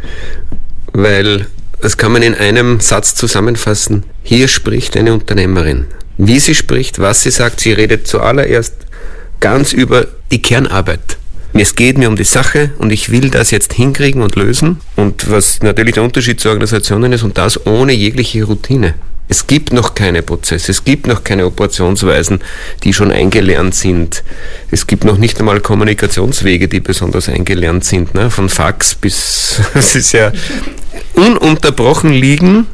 weil 0.92 1.46
das 1.80 1.96
kann 1.96 2.12
man 2.12 2.22
in 2.22 2.34
einem 2.34 2.80
Satz 2.80 3.14
zusammenfassen. 3.14 4.04
Hier 4.22 4.48
spricht 4.48 4.96
eine 4.96 5.12
Unternehmerin. 5.12 5.86
Wie 6.18 6.40
sie 6.40 6.54
spricht, 6.54 6.98
was 6.98 7.22
sie 7.22 7.30
sagt, 7.30 7.60
sie 7.60 7.72
redet 7.72 8.06
zuallererst 8.06 8.74
ganz 9.40 9.72
über 9.72 10.06
die 10.30 10.42
Kernarbeit. 10.42 11.18
Es 11.52 11.74
geht 11.74 11.96
mir 11.96 12.08
um 12.08 12.16
die 12.16 12.24
Sache 12.24 12.72
und 12.78 12.92
ich 12.92 13.10
will 13.10 13.30
das 13.30 13.50
jetzt 13.50 13.72
hinkriegen 13.72 14.20
und 14.22 14.36
lösen. 14.36 14.80
Und 14.94 15.30
was 15.30 15.62
natürlich 15.62 15.94
der 15.94 16.02
Unterschied 16.02 16.38
zu 16.38 16.48
Organisationen 16.48 17.12
ist 17.12 17.22
und 17.22 17.38
das 17.38 17.66
ohne 17.66 17.92
jegliche 17.92 18.44
Routine. 18.44 18.94
Es 19.28 19.46
gibt 19.48 19.72
noch 19.72 19.94
keine 19.94 20.22
Prozesse, 20.22 20.70
es 20.70 20.84
gibt 20.84 21.08
noch 21.08 21.24
keine 21.24 21.46
Operationsweisen, 21.46 22.40
die 22.84 22.92
schon 22.92 23.10
eingelernt 23.10 23.74
sind. 23.74 24.22
Es 24.70 24.86
gibt 24.86 25.04
noch 25.04 25.18
nicht 25.18 25.40
einmal 25.40 25.60
Kommunikationswege, 25.60 26.68
die 26.68 26.78
besonders 26.78 27.28
eingelernt 27.28 27.84
sind, 27.84 28.14
ne? 28.14 28.30
von 28.30 28.48
Fax 28.48 28.94
bis, 28.94 29.60
es 29.74 29.96
ist 29.96 30.12
ja 30.12 30.30
ununterbrochen 31.14 32.12
liegen 32.12 32.66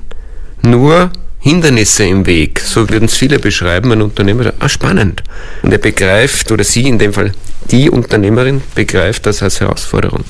nur 0.63 1.11
Hindernisse 1.43 2.05
im 2.05 2.25
Weg. 2.25 2.61
So 2.61 2.89
würden 2.89 3.07
es 3.07 3.17
viele 3.17 3.41
beschreiben. 3.41 3.93
Ein 3.93 4.01
Unternehmer 4.01 4.45
sagt, 4.45 4.63
ah, 4.63 4.69
spannend. 4.69 5.25
Und 5.63 5.73
er 5.73 5.79
begreift, 5.79 6.51
oder 6.53 6.63
sie 6.63 6.89
in 6.89 6.99
dem 6.99 7.13
Fall, 7.13 7.33
die 7.71 7.91
Unternehmerin 7.91 8.63
begreift 8.77 9.27
das 9.27 9.43
als 9.43 9.61
Herausforderung, 9.61 10.25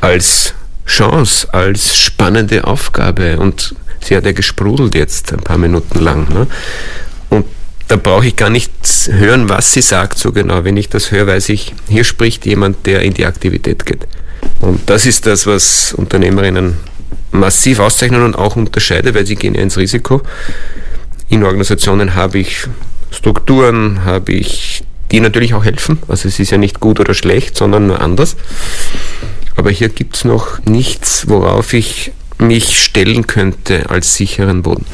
als 0.00 0.54
Chance, 0.86 1.52
als 1.54 1.96
spannende 1.96 2.64
Aufgabe. 2.64 3.38
Und 3.38 3.76
sie 4.00 4.16
hat 4.16 4.26
ja 4.26 4.32
gesprudelt 4.32 4.96
jetzt 4.96 5.32
ein 5.32 5.38
paar 5.38 5.58
Minuten 5.58 6.00
lang. 6.00 6.28
Ne? 6.28 6.48
Und 7.28 7.46
da 7.86 7.94
brauche 7.94 8.26
ich 8.26 8.34
gar 8.34 8.50
nicht 8.50 8.72
hören, 9.08 9.48
was 9.48 9.72
sie 9.72 9.82
sagt 9.82 10.18
so 10.18 10.32
genau. 10.32 10.64
Wenn 10.64 10.76
ich 10.76 10.88
das 10.88 11.12
höre, 11.12 11.28
weiß 11.28 11.48
ich, 11.50 11.74
hier 11.88 12.02
spricht 12.02 12.44
jemand, 12.44 12.86
der 12.86 13.02
in 13.02 13.14
die 13.14 13.24
Aktivität 13.24 13.86
geht. 13.86 14.08
Und 14.60 14.90
das 14.90 15.06
ist 15.06 15.26
das, 15.26 15.46
was 15.46 15.92
Unternehmerinnen 15.92 16.89
massiv 17.32 17.78
auszeichnen 17.78 18.22
und 18.22 18.36
auch 18.36 18.56
unterscheide, 18.56 19.14
weil 19.14 19.26
sie 19.26 19.36
gehen 19.36 19.54
ja 19.54 19.62
ins 19.62 19.76
Risiko. 19.76 20.22
In 21.28 21.44
Organisationen 21.44 22.14
habe 22.14 22.38
ich 22.38 22.66
Strukturen, 23.10 24.04
habe 24.04 24.32
ich, 24.32 24.82
die 25.10 25.20
natürlich 25.20 25.54
auch 25.54 25.64
helfen. 25.64 25.98
Also 26.08 26.28
es 26.28 26.38
ist 26.38 26.50
ja 26.50 26.58
nicht 26.58 26.80
gut 26.80 27.00
oder 27.00 27.14
schlecht, 27.14 27.56
sondern 27.56 27.86
nur 27.86 28.00
anders. 28.00 28.36
Aber 29.56 29.70
hier 29.70 29.88
gibt 29.88 30.16
es 30.16 30.24
noch 30.24 30.64
nichts, 30.64 31.28
worauf 31.28 31.72
ich 31.72 32.12
mich 32.38 32.82
stellen 32.82 33.26
könnte 33.26 33.90
als 33.90 34.14
sicheren 34.14 34.62
Boden. 34.62 34.86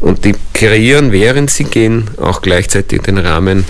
Und 0.00 0.24
die 0.24 0.34
kreieren, 0.52 1.12
während 1.12 1.50
sie 1.50 1.64
gehen, 1.64 2.10
auch 2.18 2.42
gleichzeitig 2.42 3.02
den 3.02 3.18
Rahmen 3.18 3.64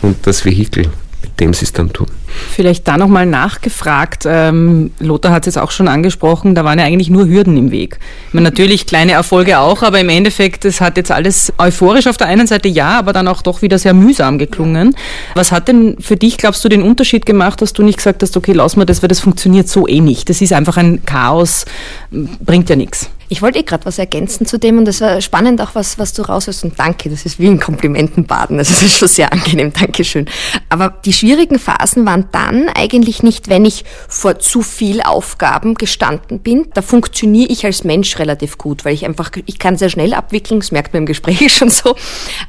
und 0.00 0.26
das 0.26 0.44
Vehikel, 0.44 0.90
mit 1.22 1.40
dem 1.40 1.54
sie 1.54 1.64
es 1.64 1.72
dann 1.72 1.92
tun. 1.92 2.08
Vielleicht 2.50 2.86
da 2.88 2.96
nochmal 2.96 3.26
nachgefragt. 3.26 4.24
Ähm, 4.26 4.90
Lothar 4.98 5.32
hat 5.32 5.46
es 5.46 5.54
jetzt 5.54 5.62
auch 5.62 5.70
schon 5.70 5.88
angesprochen, 5.88 6.54
da 6.54 6.64
waren 6.64 6.78
ja 6.78 6.84
eigentlich 6.84 7.10
nur 7.10 7.26
Hürden 7.26 7.56
im 7.56 7.70
Weg. 7.70 7.98
Ich 8.28 8.34
meine, 8.34 8.44
natürlich 8.44 8.86
kleine 8.86 9.12
Erfolge 9.12 9.58
auch, 9.58 9.82
aber 9.82 10.00
im 10.00 10.08
Endeffekt, 10.08 10.64
es 10.64 10.80
hat 10.80 10.96
jetzt 10.96 11.10
alles 11.10 11.52
euphorisch 11.58 12.06
auf 12.06 12.16
der 12.16 12.28
einen 12.28 12.46
Seite 12.46 12.68
ja, 12.68 12.98
aber 12.98 13.12
dann 13.12 13.28
auch 13.28 13.42
doch 13.42 13.62
wieder 13.62 13.78
sehr 13.78 13.94
mühsam 13.94 14.38
geklungen. 14.38 14.94
Was 15.34 15.52
hat 15.52 15.68
denn 15.68 15.96
für 16.00 16.16
dich, 16.16 16.36
glaubst 16.36 16.64
du, 16.64 16.68
den 16.68 16.82
Unterschied 16.82 17.26
gemacht, 17.26 17.62
dass 17.62 17.72
du 17.72 17.82
nicht 17.82 17.96
gesagt 17.96 18.22
hast, 18.22 18.36
okay, 18.36 18.52
lass 18.52 18.76
mal 18.76 18.84
das, 18.84 19.02
weil 19.02 19.08
das 19.08 19.20
funktioniert 19.20 19.68
so 19.68 19.86
eh 19.86 20.00
nicht. 20.00 20.28
Das 20.28 20.40
ist 20.40 20.52
einfach 20.52 20.76
ein 20.76 21.04
Chaos, 21.04 21.64
bringt 22.10 22.68
ja 22.70 22.76
nichts. 22.76 23.10
Ich 23.32 23.40
wollte 23.40 23.58
eh 23.60 23.62
gerade 23.62 23.86
was 23.86 23.98
ergänzen 23.98 24.44
zu 24.44 24.58
dem 24.58 24.76
und 24.76 24.86
es 24.86 25.00
war 25.00 25.18
spannend 25.22 25.58
auch, 25.62 25.74
was, 25.74 25.98
was 25.98 26.12
du 26.12 26.20
raushörst 26.20 26.64
und 26.64 26.78
danke, 26.78 27.08
das 27.08 27.24
ist 27.24 27.38
wie 27.38 27.46
ein 27.46 27.58
Komplimentenbaden, 27.58 28.58
also 28.58 28.74
das 28.74 28.82
ist 28.82 28.98
schon 28.98 29.08
sehr 29.08 29.32
angenehm, 29.32 29.72
Dankeschön. 29.72 30.26
Aber 30.68 30.90
die 31.06 31.14
schwierigen 31.14 31.58
Phasen 31.58 32.04
waren 32.04 32.28
dann 32.30 32.68
eigentlich 32.68 33.22
nicht, 33.22 33.48
wenn 33.48 33.64
ich 33.64 33.86
vor 34.06 34.38
zu 34.38 34.60
viel 34.60 35.00
Aufgaben 35.00 35.76
gestanden 35.76 36.40
bin. 36.40 36.66
Da 36.74 36.82
funktioniere 36.82 37.50
ich 37.50 37.64
als 37.64 37.84
Mensch 37.84 38.18
relativ 38.18 38.58
gut, 38.58 38.84
weil 38.84 38.92
ich 38.92 39.06
einfach, 39.06 39.30
ich 39.46 39.58
kann 39.58 39.78
sehr 39.78 39.88
schnell 39.88 40.12
abwickeln, 40.12 40.60
das 40.60 40.70
merkt 40.70 40.92
man 40.92 41.04
im 41.04 41.06
Gespräch 41.06 41.50
schon 41.56 41.70
so. 41.70 41.96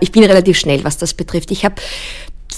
Ich 0.02 0.12
bin 0.12 0.26
relativ 0.26 0.60
schnell, 0.60 0.84
was 0.84 0.98
das 0.98 1.14
betrifft. 1.14 1.52
Ich 1.52 1.64
habe 1.64 1.76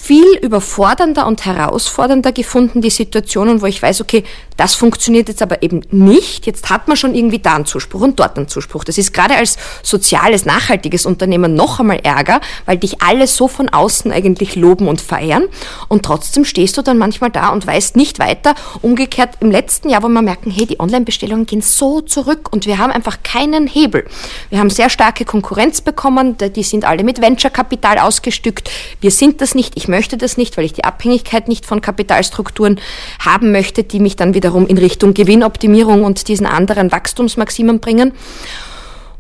viel 0.06 0.38
überfordernder 0.38 1.26
und 1.26 1.46
herausfordernder 1.46 2.32
gefunden, 2.32 2.80
die 2.80 2.92
Situationen, 2.92 3.64
wo 3.64 3.66
ich 3.66 3.82
weiß, 3.82 4.02
okay, 4.02 4.24
das 4.56 4.76
funktioniert 4.76 5.30
jetzt 5.30 5.42
aber 5.42 5.64
eben 5.64 5.82
nicht. 5.90 6.46
Jetzt 6.46 6.70
hat 6.70 6.88
man 6.88 6.96
schon 6.96 7.16
irgendwie 7.16 7.40
da 7.40 7.56
einen 7.56 7.66
Zuspruch 7.66 8.02
und 8.02 8.20
dort 8.20 8.38
einen 8.38 8.48
Zuspruch. 8.48 8.84
Das 8.84 9.00
ist 9.00 9.14
gerade 9.14 9.36
als 9.36 9.58
soziales, 9.82 10.46
nachhaltiges 10.46 11.08
Unternehmen 11.08 11.56
noch 11.56 11.80
einmal 11.80 12.00
Ärger, 12.04 12.40
weil 12.68 12.78
dich 12.78 13.02
alle 13.02 13.26
so 13.26 13.48
von 13.48 13.68
außen 13.68 14.12
eigentlich 14.12 14.56
loben 14.56 14.88
und 14.88 15.02
feiern. 15.02 15.46
Und 15.88 16.06
trotzdem 16.06 16.46
stehst 16.46 16.78
du 16.78 16.84
dann 16.84 17.00
manchmal 17.00 17.32
da 17.32 17.50
und 17.50 17.66
weißt 17.66 17.96
nicht 17.96 18.20
weiter. 18.20 18.54
Umgekehrt 18.84 19.38
im 19.40 19.50
letzten 19.50 19.90
Jahr, 19.90 20.04
wo 20.04 20.08
wir 20.08 20.22
merken, 20.22 20.52
hey, 20.52 20.68
die 20.68 20.80
Online-Bestellungen 20.80 21.48
gehen 21.48 21.64
so 21.64 22.02
zurück 22.02 22.54
und 22.54 22.68
wir 22.68 22.78
haben 22.78 22.92
einfach 22.92 23.24
keinen 23.24 23.66
Hebel. 23.66 24.06
Wir 24.52 24.60
haben 24.60 24.70
sehr 24.70 24.92
starke 24.92 25.26
Konkurrenz 25.26 25.82
bekommen. 25.82 26.38
Die 26.38 26.64
sind 26.64 26.86
alle 26.86 27.04
mit 27.04 27.22
Venture-Kapital 27.22 27.98
ausgestückt. 27.98 28.70
Wir 29.02 29.10
sind 29.10 29.42
das 29.42 29.56
nicht. 29.56 29.74
Ich 29.76 29.88
möchte 29.96 30.18
das 30.18 30.36
nicht, 30.36 30.58
weil 30.58 30.66
ich 30.66 30.74
die 30.74 30.84
Abhängigkeit 30.84 31.48
nicht 31.48 31.66
von 31.66 31.80
Kapitalstrukturen 31.80 32.82
haben 33.20 33.52
möchte, 33.52 33.84
die 33.84 34.02
mich 34.02 34.18
dann 34.18 34.34
wiederum 34.34 34.68
in 34.68 34.78
Richtung 34.78 35.14
Gewinnoptimierung 35.14 36.04
und 36.04 36.28
diesen 36.28 36.46
anderen 36.46 36.92
Wachstumsmaximen 36.92 37.80
bringen. 37.80 38.12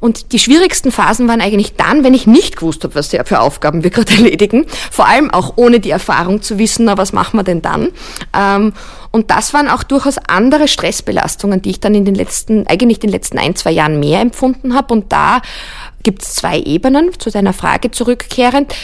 Und 0.02 0.34
die 0.34 0.40
schwierigsten 0.40 0.92
Phasen 0.92 1.28
waren 1.30 1.40
eigentlich 1.40 1.76
dann, 1.78 2.04
wenn 2.04 2.14
ich 2.14 2.28
nicht 2.28 2.58
gewusst 2.58 2.84
habe, 2.84 2.94
was 2.96 3.08
für 3.08 3.40
Aufgaben 3.40 3.84
wir 3.84 3.90
gerade 3.90 4.14
erledigen. 4.18 4.66
Vor 4.92 5.08
allem 5.08 5.32
auch 5.32 5.54
ohne 5.56 5.80
die 5.80 5.90
Erfahrung 5.90 6.42
zu 6.42 6.60
wissen, 6.60 6.86
na, 6.86 6.98
was 6.98 7.14
machen 7.14 7.40
wir 7.40 7.44
denn 7.44 7.62
dann? 7.62 7.90
Ähm, 8.38 8.74
und 9.12 9.32
das 9.32 9.54
waren 9.54 9.70
auch 9.70 9.84
durchaus 9.84 10.18
andere 10.18 10.68
Stressbelastungen, 10.68 11.62
die 11.62 11.70
ich 11.70 11.80
dann 11.80 11.96
in 11.96 12.04
den 12.04 12.16
letzten, 12.16 12.68
eigentlich 12.68 13.00
den 13.00 13.10
letzten 13.10 13.40
ein, 13.40 13.56
zwei 13.56 13.72
Jahren 13.72 14.00
mehr 14.02 14.20
empfunden 14.20 14.76
habe. 14.76 14.94
Und 14.94 15.14
da 15.14 15.42
gibt 16.04 16.22
es 16.22 16.34
zwei 16.36 16.60
Ebenen, 16.60 17.18
zu 17.18 17.32
deiner 17.32 17.54
Frage 17.54 17.92
zurückkehrend. 17.92 18.76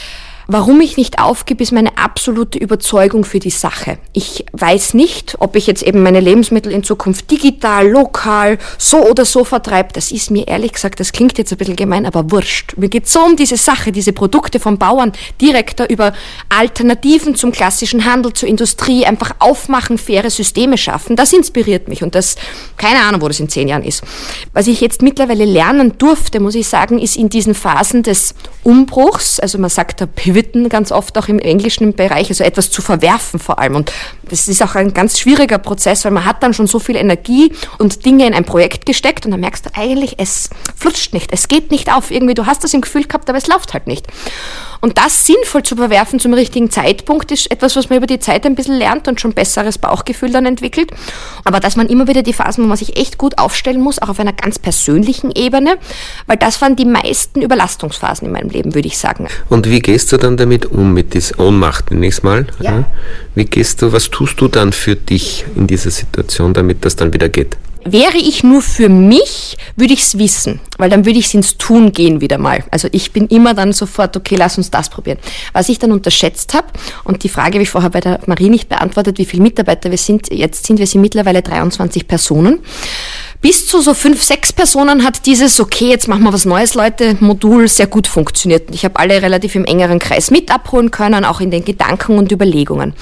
Warum 0.54 0.82
ich 0.82 0.98
nicht 0.98 1.18
aufgebe, 1.18 1.64
ist 1.64 1.72
meine 1.72 1.98
absolute 1.98 2.60
Überzeugung 2.60 3.24
für 3.24 3.40
die 3.40 3.50
Sache. 3.50 4.00
Ich 4.12 4.44
weiß 4.52 4.96
nicht, 4.96 5.38
ob 5.40 5.56
ich 5.56 5.66
jetzt 5.66 5.82
eben 5.82 6.04
meine 6.04 6.20
Lebensmittel 6.20 6.74
in 6.74 6.84
Zukunft 6.84 7.32
digital, 7.32 7.88
lokal, 7.88 8.58
so 8.78 8.98
oder 8.98 9.24
so 9.24 9.46
vertreibe. 9.46 9.94
Das 9.94 10.12
ist 10.12 10.30
mir 10.30 10.50
ehrlich 10.50 10.74
gesagt, 10.74 11.00
das 11.00 11.14
klingt 11.14 11.38
jetzt 11.38 11.54
ein 11.54 11.58
bisschen 11.58 11.78
gemein, 11.78 12.06
aber 12.06 12.32
wurscht. 12.32 12.74
Mir 12.76 12.90
geht 12.90 13.08
so 13.08 13.22
um 13.22 13.38
diese 13.38 13.56
Sache, 13.56 13.94
diese 13.94 14.12
Produkte 14.12 14.60
vom 14.60 14.78
Bauern 14.78 15.14
direkter 15.40 15.90
über 15.90 16.12
Alternativen 16.50 17.36
zum 17.36 17.54
klassischen 17.54 18.04
Handel, 18.04 18.34
zur 18.34 18.50
Industrie, 18.50 19.06
einfach 19.06 19.32
aufmachen, 19.40 19.98
faire 19.98 20.30
Systeme 20.30 20.78
schaffen. 20.78 21.16
Das 21.16 21.32
inspiriert 21.32 21.88
mich 21.88 22.04
und 22.04 22.14
das, 22.14 22.36
keine 22.76 23.00
Ahnung, 23.00 23.22
wo 23.22 23.30
das 23.30 23.40
in 23.40 23.48
zehn 23.48 23.70
Jahren 23.70 23.84
ist. 23.84 24.04
Was 24.52 24.68
ich 24.68 24.82
jetzt 24.82 25.02
mittlerweile 25.02 25.46
lernen 25.46 25.98
durfte, 25.98 26.42
muss 26.42 26.56
ich 26.56 26.68
sagen, 26.68 27.00
ist 27.00 27.16
in 27.16 27.30
diesen 27.30 27.56
Phasen 27.56 28.04
des 28.04 28.36
Umbruchs, 28.64 29.40
also 29.40 29.58
man 29.58 29.70
sagt 29.70 30.02
der 30.02 30.08
Pivot, 30.08 30.41
Pivoten 30.42 30.70
ganz 30.70 30.92
oft 30.92 31.18
auch 31.18 31.28
im 31.28 31.40
englischen 31.40 31.94
Bereich, 31.94 32.30
also 32.30 32.44
etwas 32.44 32.70
zu 32.70 32.82
verwerfen 32.82 33.40
vor 33.40 33.60
allem. 33.60 33.76
Und 33.76 33.92
das 34.24 34.48
ist 34.48 34.62
auch 34.62 34.76
ein 34.76 34.94
ganz 34.94 35.20
schwieriger 35.20 35.58
Prozess, 35.58 36.06
weil 36.06 36.12
man 36.12 36.26
hat 36.26 36.44
dann 36.44 36.54
schon 36.54 36.68
so 36.68 36.80
viel 36.80 36.96
Energie 36.96 37.52
und 37.78 38.06
Dinge 38.06 38.28
in 38.28 38.34
ein 38.34 38.46
Projekt 38.46 38.86
gesteckt 38.86 39.26
und 39.26 39.32
dann 39.32 39.40
merkst 39.40 39.66
du 39.66 39.70
eigentlich, 39.74 40.16
es 40.18 40.50
flutscht 40.76 41.14
nicht, 41.14 41.32
es 41.34 41.48
geht 41.48 41.72
nicht 41.72 41.92
auf. 41.92 42.12
Irgendwie, 42.12 42.34
du 42.34 42.46
hast 42.46 42.64
das 42.64 42.74
im 42.74 42.82
Gefühl 42.82 43.04
gehabt, 43.04 43.30
aber 43.30 43.38
es 43.38 43.48
läuft 43.48 43.74
halt 43.74 43.88
nicht. 43.88 44.08
Und 44.82 44.98
das 44.98 45.26
sinnvoll 45.26 45.62
zu 45.64 45.76
verwerfen 45.76 46.20
zum 46.20 46.34
richtigen 46.34 46.72
Zeitpunkt 46.72 47.32
ist 47.32 47.52
etwas, 47.52 47.76
was 47.76 47.90
man 47.90 47.98
über 47.98 48.08
die 48.08 48.20
Zeit 48.20 48.46
ein 48.46 48.56
bisschen 48.56 48.76
lernt 48.76 49.08
und 49.08 49.22
schon 49.22 49.34
besseres 49.34 49.78
Bauchgefühl 49.78 50.32
dann 50.32 50.48
entwickelt. 50.48 50.92
Aber 51.44 51.60
dass 51.60 51.76
man 51.76 51.88
immer 51.88 52.08
wieder 52.08 52.24
die 52.24 52.34
Phasen, 52.34 52.64
wo 52.64 52.68
man 52.68 52.78
sich 52.78 52.98
echt 52.98 53.20
gut 53.20 53.38
aufstellen 53.38 53.80
muss, 53.80 54.02
auch 54.02 54.10
auf 54.10 54.20
einer 54.20 54.34
ganz 54.34 54.58
persönlichen 54.58 55.32
Ebene, 55.32 55.78
weil 56.26 56.38
das 56.38 56.62
waren 56.62 56.76
die 56.76 56.86
meisten 56.86 57.42
Überlastungsphasen 57.42 58.28
in 58.28 58.34
meinem 58.34 58.50
Leben, 58.50 58.74
würde 58.74 58.88
ich 58.88 58.98
sagen. 58.98 59.28
Und 59.50 59.70
wie 59.70 59.80
gehst 59.80 60.12
du 60.12 60.18
dann 60.18 60.36
damit 60.36 60.66
um, 60.66 60.94
mit 60.94 61.14
dieser 61.14 61.40
Ohnmacht, 61.40 61.92
nenne 61.92 62.08
ich 62.08 62.16
es 62.16 62.24
mal? 62.24 62.48
Ja. 62.60 62.86
Wie 63.36 63.46
gehst 63.46 63.82
du, 63.84 63.94
was 63.94 64.10
tust 64.10 64.42
du 64.42 64.48
dann 64.48 64.74
für 64.74 64.96
dich 64.96 65.46
in 65.56 65.68
dieser 65.68 65.92
Situation, 65.92 66.54
damit 66.54 66.84
das 66.84 66.96
dann 66.96 67.14
wieder 67.14 67.30
geht? 67.30 67.56
Wäre 67.84 68.18
ich 68.18 68.44
nur 68.44 68.62
für 68.62 68.90
mich, 68.90 69.58
würde 69.76 69.94
ich 69.94 70.02
es 70.02 70.18
wissen, 70.18 70.60
weil 70.78 70.90
dann 70.90 71.06
würde 71.06 71.18
ich 71.18 71.26
es 71.26 71.34
ins 71.34 71.58
Tun 71.58 71.92
gehen 71.92 72.22
wieder 72.22 72.38
mal. 72.38 72.64
Also 72.70 72.88
ich 72.92 73.12
bin 73.12 73.28
immer 73.28 73.54
dann 73.54 73.74
sofort, 73.74 74.16
okay, 74.16 74.36
lass 74.36 74.58
uns 74.58 74.70
das 74.70 74.90
probieren. 74.90 75.18
Was 75.54 75.68
ich 75.68 75.80
dann 75.80 75.92
unterschätzt 75.92 76.54
habe, 76.54 76.68
und 77.04 77.24
die 77.24 77.30
Frage 77.30 77.54
habe 77.56 77.64
ich 77.64 77.70
vorher 77.70 77.90
bei 77.90 78.00
der 78.00 78.20
Marie 78.28 78.50
nicht 78.50 78.70
beantwortet, 78.70 79.18
wie 79.18 79.26
viele 79.26 79.42
Mitarbeiter 79.44 79.90
wir 79.90 79.98
sind, 79.98 80.32
jetzt 80.32 80.68
sind 80.68 80.78
wir 80.78 80.86
sind 80.86 81.02
mittlerweile 81.02 81.42
23 81.42 82.08
Personen. 82.08 82.60
Bis 83.42 83.66
zu 83.66 83.82
so 83.82 83.96
fünf, 83.96 84.22
sechs 84.22 84.54
Personen 84.54 85.04
hat 85.04 85.26
dieses, 85.26 85.60
okay, 85.60 85.90
jetzt 85.90 86.08
machen 86.08 86.24
wir 86.24 86.32
was 86.32 86.46
Neues, 86.46 86.76
Leute, 86.76 87.18
Modul 87.20 87.68
sehr 87.68 87.88
gut 87.88 88.06
funktioniert. 88.06 88.70
Ich 88.72 88.86
habe 88.86 89.00
alle 89.00 89.20
relativ 89.24 89.56
im 89.56 89.66
engeren 89.66 89.98
Kreis 89.98 90.30
mit 90.30 90.52
abholen 90.52 90.92
können, 90.92 91.26
auch 91.26 91.42
in 91.42 91.50
den 91.50 91.66
Gedanken 91.66 92.20
und 92.20 92.32
Überlegungen. 92.32 92.94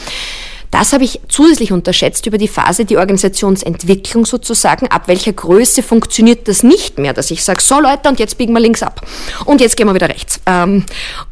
Das 0.71 0.93
habe 0.93 1.03
ich 1.03 1.19
zusätzlich 1.27 1.71
unterschätzt 1.71 2.25
über 2.27 2.38
die 2.38 2.47
Phase, 2.47 2.85
die 2.85 2.97
Organisationsentwicklung 2.97 4.25
sozusagen. 4.25 4.88
Ab 4.88 5.07
welcher 5.07 5.33
Größe 5.33 5.81
funktioniert 5.81 6.47
das 6.47 6.63
nicht 6.63 6.99
mehr, 6.99 7.13
dass 7.13 7.31
ich 7.31 7.43
sage, 7.43 7.61
so 7.61 7.79
Leute, 7.79 8.09
und 8.09 8.19
jetzt 8.19 8.38
biegen 8.38 8.53
wir 8.53 8.59
links 8.59 8.83
ab. 8.83 9.01
Und 9.45 9.61
jetzt 9.61 9.77
gehen 9.77 9.88
wir 9.88 9.95
wieder 9.95 10.09
rechts. 10.09 10.39
Ähm, 10.45 10.85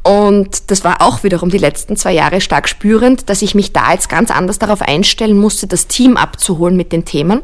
und 0.03 0.71
das 0.71 0.83
war 0.83 1.01
auch 1.01 1.23
wiederum 1.23 1.49
die 1.49 1.57
letzten 1.57 1.95
zwei 1.97 2.13
Jahre 2.13 2.41
stark 2.41 2.67
spürend, 2.67 3.29
dass 3.29 3.41
ich 3.41 3.53
mich 3.53 3.73
da 3.73 3.93
jetzt 3.93 4.09
ganz 4.09 4.31
anders 4.31 4.59
darauf 4.59 4.81
einstellen 4.81 5.37
musste, 5.37 5.67
das 5.67 5.87
Team 5.87 6.17
abzuholen 6.17 6.75
mit 6.75 6.91
den 6.91 7.05
Themen 7.05 7.41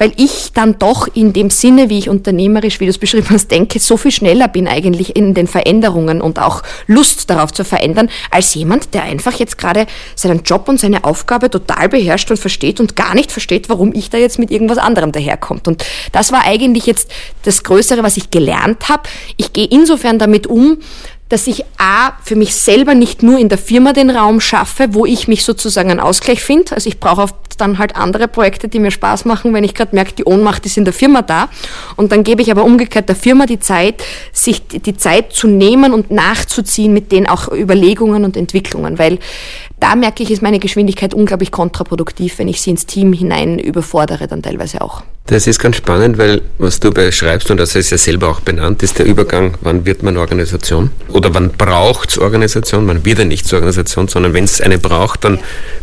weil 0.00 0.12
ich 0.16 0.52
dann 0.54 0.78
doch 0.78 1.08
in 1.14 1.34
dem 1.34 1.50
Sinne, 1.50 1.90
wie 1.90 1.98
ich 1.98 2.08
unternehmerisch, 2.08 2.80
wie 2.80 2.86
du 2.86 2.90
es 2.90 2.96
beschrieben 2.96 3.28
hast, 3.28 3.50
denke, 3.50 3.78
so 3.78 3.98
viel 3.98 4.10
schneller 4.10 4.48
bin 4.48 4.66
eigentlich 4.66 5.14
in 5.14 5.34
den 5.34 5.46
Veränderungen 5.46 6.22
und 6.22 6.38
auch 6.38 6.62
Lust 6.86 7.28
darauf 7.28 7.52
zu 7.52 7.64
verändern, 7.64 8.08
als 8.30 8.54
jemand, 8.54 8.94
der 8.94 9.02
einfach 9.02 9.38
jetzt 9.38 9.58
gerade 9.58 9.86
seinen 10.16 10.42
Job 10.42 10.70
und 10.70 10.80
seine 10.80 11.04
Aufgabe 11.04 11.50
total 11.50 11.90
beherrscht 11.90 12.30
und 12.30 12.38
versteht 12.38 12.80
und 12.80 12.96
gar 12.96 13.14
nicht 13.14 13.30
versteht, 13.30 13.68
warum 13.68 13.92
ich 13.94 14.08
da 14.08 14.16
jetzt 14.16 14.38
mit 14.38 14.50
irgendwas 14.50 14.78
anderem 14.78 15.12
daherkommt. 15.12 15.68
Und 15.68 15.84
das 16.12 16.32
war 16.32 16.46
eigentlich 16.46 16.86
jetzt 16.86 17.10
das 17.42 17.62
Größere, 17.62 18.02
was 18.02 18.16
ich 18.16 18.30
gelernt 18.30 18.88
habe. 18.88 19.02
Ich 19.36 19.52
gehe 19.52 19.66
insofern 19.66 20.18
damit 20.18 20.46
um, 20.46 20.78
dass 21.28 21.46
ich 21.46 21.64
A, 21.78 22.12
für 22.24 22.36
mich 22.36 22.54
selber 22.54 22.94
nicht 22.94 23.22
nur 23.22 23.38
in 23.38 23.50
der 23.50 23.58
Firma 23.58 23.92
den 23.92 24.10
Raum 24.10 24.40
schaffe, 24.40 24.88
wo 24.92 25.04
ich 25.04 25.28
mich 25.28 25.44
sozusagen 25.44 25.90
einen 25.90 26.00
Ausgleich 26.00 26.42
finde. 26.42 26.72
Also 26.72 26.88
ich 26.88 26.98
brauche 26.98 27.22
oft 27.22 27.34
dann 27.60 27.78
halt 27.78 27.96
andere 27.96 28.28
Projekte, 28.28 28.68
die 28.68 28.78
mir 28.78 28.90
Spaß 28.90 29.24
machen, 29.24 29.52
wenn 29.54 29.64
ich 29.64 29.74
gerade 29.74 29.94
merke, 29.94 30.12
die 30.12 30.24
Ohnmacht 30.24 30.66
ist 30.66 30.76
in 30.76 30.84
der 30.84 30.94
Firma 30.94 31.22
da. 31.22 31.48
Und 31.96 32.12
dann 32.12 32.24
gebe 32.24 32.42
ich 32.42 32.50
aber 32.50 32.64
umgekehrt 32.64 33.08
der 33.08 33.16
Firma 33.16 33.46
die 33.46 33.60
Zeit, 33.60 34.02
sich 34.32 34.66
die 34.66 34.96
Zeit 34.96 35.32
zu 35.32 35.46
nehmen 35.46 35.92
und 35.92 36.10
nachzuziehen 36.10 36.92
mit 36.92 37.12
den 37.12 37.28
auch 37.28 37.52
Überlegungen 37.52 38.24
und 38.24 38.36
Entwicklungen, 38.36 38.98
weil 38.98 39.18
da 39.80 39.96
merke 39.96 40.22
ich, 40.22 40.30
ist 40.30 40.42
meine 40.42 40.58
Geschwindigkeit 40.58 41.14
unglaublich 41.14 41.50
kontraproduktiv, 41.50 42.38
wenn 42.38 42.48
ich 42.48 42.60
sie 42.60 42.70
ins 42.70 42.86
Team 42.86 43.12
hinein 43.12 43.58
überfordere, 43.58 44.28
dann 44.28 44.42
teilweise 44.42 44.82
auch. 44.82 45.02
Das 45.26 45.46
ist 45.46 45.58
ganz 45.58 45.76
spannend, 45.76 46.18
weil 46.18 46.42
was 46.58 46.80
du 46.80 46.90
beschreibst, 46.90 47.50
und 47.50 47.56
das 47.56 47.74
ist 47.76 47.90
ja 47.90 47.98
selber 47.98 48.28
auch 48.28 48.40
benannt, 48.40 48.82
ist 48.82 48.98
der 48.98 49.06
Übergang, 49.06 49.56
wann 49.60 49.86
wird 49.86 50.02
man 50.02 50.16
Organisation? 50.16 50.90
Oder 51.08 51.34
wann 51.34 51.50
braucht 51.50 52.10
es 52.10 52.18
Organisation? 52.18 52.84
Man 52.84 53.04
wird 53.04 53.20
ja 53.20 53.24
nicht 53.24 53.46
zur 53.46 53.58
Organisation, 53.58 54.08
sondern 54.08 54.34
wenn 54.34 54.44
es 54.44 54.60
eine 54.60 54.78
braucht, 54.78 55.24
dann 55.24 55.38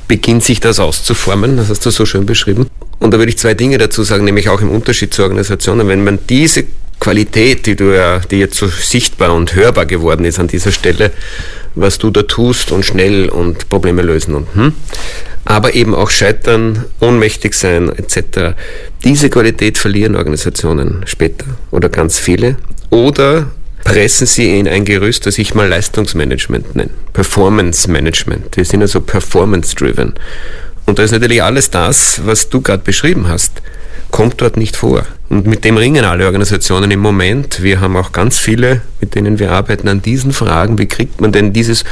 beginnt 0.08 0.44
sich 0.44 0.60
das 0.60 0.80
auszuformen. 0.80 1.58
Das 1.58 1.70
hast 1.70 1.86
du 1.86 1.90
so 1.90 2.06
schön 2.06 2.26
beschrieben. 2.26 2.68
Und 3.00 3.14
da 3.14 3.20
würde 3.20 3.30
ich 3.30 3.38
zwei 3.38 3.54
Dinge 3.54 3.78
dazu 3.78 4.04
sagen, 4.04 4.26
nämlich 4.26 4.50
auch 4.50 4.62
im 4.62 4.70
Unterschied 4.70 5.14
zur 5.14 5.26
Organisation. 5.26 5.88
wenn 5.88 6.04
man 6.04 6.20
diese 6.30 6.66
Qualität, 7.00 7.66
die 7.66 7.76
du 7.76 7.96
ja, 7.96 8.20
die 8.20 8.40
jetzt 8.40 8.58
so 8.58 8.68
sichtbar 8.68 9.34
und 9.34 9.56
hörbar 9.56 9.86
geworden 9.86 10.26
ist 10.26 10.40
an 10.40 10.48
dieser 10.48 10.72
Stelle, 10.72 11.12
was 11.76 11.98
du 11.98 12.10
da 12.10 12.24
tust 12.24 12.72
und 12.72 12.84
schnell 12.84 13.30
und 13.30 13.70
Probleme 13.70 14.02
lösen 14.02 14.36
und 14.36 14.48
hm, 14.56 14.74
aber 15.46 15.76
eben 15.76 15.96
auch 15.96 16.10
scheitern, 16.10 16.86
ohnmächtig 17.00 17.54
sein 17.54 17.90
etc. 17.90 18.56
Diese 19.04 19.30
Qualität 19.30 19.78
verlieren 19.78 20.16
Organisationen 20.16 21.04
später 21.06 21.46
oder 21.72 21.90
ganz 21.90 22.20
viele 22.20 22.58
oder 22.90 23.48
pressen 23.84 24.28
sie 24.28 24.60
in 24.60 24.68
ein 24.68 24.84
Gerüst, 24.84 25.26
das 25.26 25.38
ich 25.38 25.56
mal 25.56 25.68
Leistungsmanagement 25.68 26.76
nenne, 26.76 26.90
Performance 27.14 27.90
Management. 27.90 28.58
Wir 28.58 28.66
sind 28.66 28.82
also 28.82 29.00
performance-driven. 29.00 30.14
Und 30.86 31.00
da 31.00 31.04
ist 31.04 31.12
natürlich 31.12 31.42
alles 31.42 31.70
das, 31.70 32.22
was 32.26 32.50
du 32.50 32.62
gerade 32.62 32.84
beschrieben 32.84 33.28
hast 33.28 33.62
kommt 34.12 34.42
dort 34.42 34.58
nicht 34.58 34.76
vor. 34.76 35.04
Und 35.30 35.46
mit 35.46 35.66
dem 35.66 35.78
ringen 35.78 36.06
alle 36.06 36.26
Organisationen 36.26 36.92
im 36.92 37.00
Moment. 37.00 37.62
Wir 37.62 37.82
haben 37.82 37.98
auch 37.98 38.12
ganz 38.12 38.38
viele, 38.38 38.82
mit 39.02 39.16
denen 39.16 39.40
wir 39.40 39.52
arbeiten, 39.52 39.88
an 39.88 40.02
diesen 40.02 40.32
Fragen. 40.32 40.78
Wie 40.78 40.88
kriegt 40.88 41.20
man 41.20 41.32
denn 41.32 41.54
dieses 41.54 41.84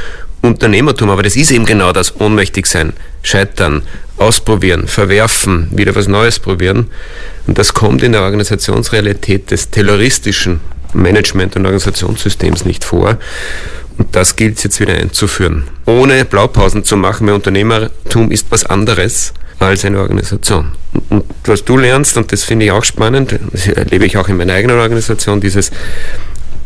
Unternehmertum? 0.42 1.10
Aber 1.10 1.22
das 1.22 1.36
ist 1.36 1.50
eben 1.50 1.66
genau 1.66 1.92
das 1.92 2.18
Ohnmächtigsein, 2.20 2.94
Scheitern, 3.22 3.82
Ausprobieren, 4.18 4.88
Verwerfen, 4.88 5.68
wieder 5.72 5.94
was 5.94 6.08
Neues 6.08 6.38
probieren. 6.38 6.86
Und 7.46 7.58
das 7.58 7.74
kommt 7.74 8.02
in 8.02 8.12
der 8.12 8.22
Organisationsrealität 8.22 9.50
des 9.50 9.70
terroristischen 9.70 10.60
Management- 10.94 11.56
und 11.56 11.66
Organisationssystems 11.66 12.64
nicht 12.64 12.82
vor. 12.82 13.18
Und 13.98 14.14
das 14.16 14.36
gilt 14.36 14.56
es 14.56 14.64
jetzt 14.64 14.80
wieder 14.80 14.94
einzuführen. 14.94 15.64
Ohne 15.84 16.24
Blaupausen 16.24 16.84
zu 16.84 16.96
machen, 16.96 17.26
weil 17.26 17.34
Unternehmertum 17.34 18.30
ist 18.30 18.46
was 18.50 18.64
anderes 18.64 19.34
als 19.58 19.84
eine 19.84 20.00
Organisation. 20.00 20.72
Und 21.08 21.24
was 21.44 21.64
du 21.64 21.76
lernst, 21.76 22.16
und 22.16 22.32
das 22.32 22.44
finde 22.44 22.66
ich 22.66 22.72
auch 22.72 22.84
spannend, 22.84 23.38
das 23.52 23.68
erlebe 23.68 24.06
ich 24.06 24.16
auch 24.16 24.28
in 24.28 24.36
meiner 24.36 24.54
eigenen 24.54 24.78
Organisation, 24.78 25.40
dieses 25.40 25.70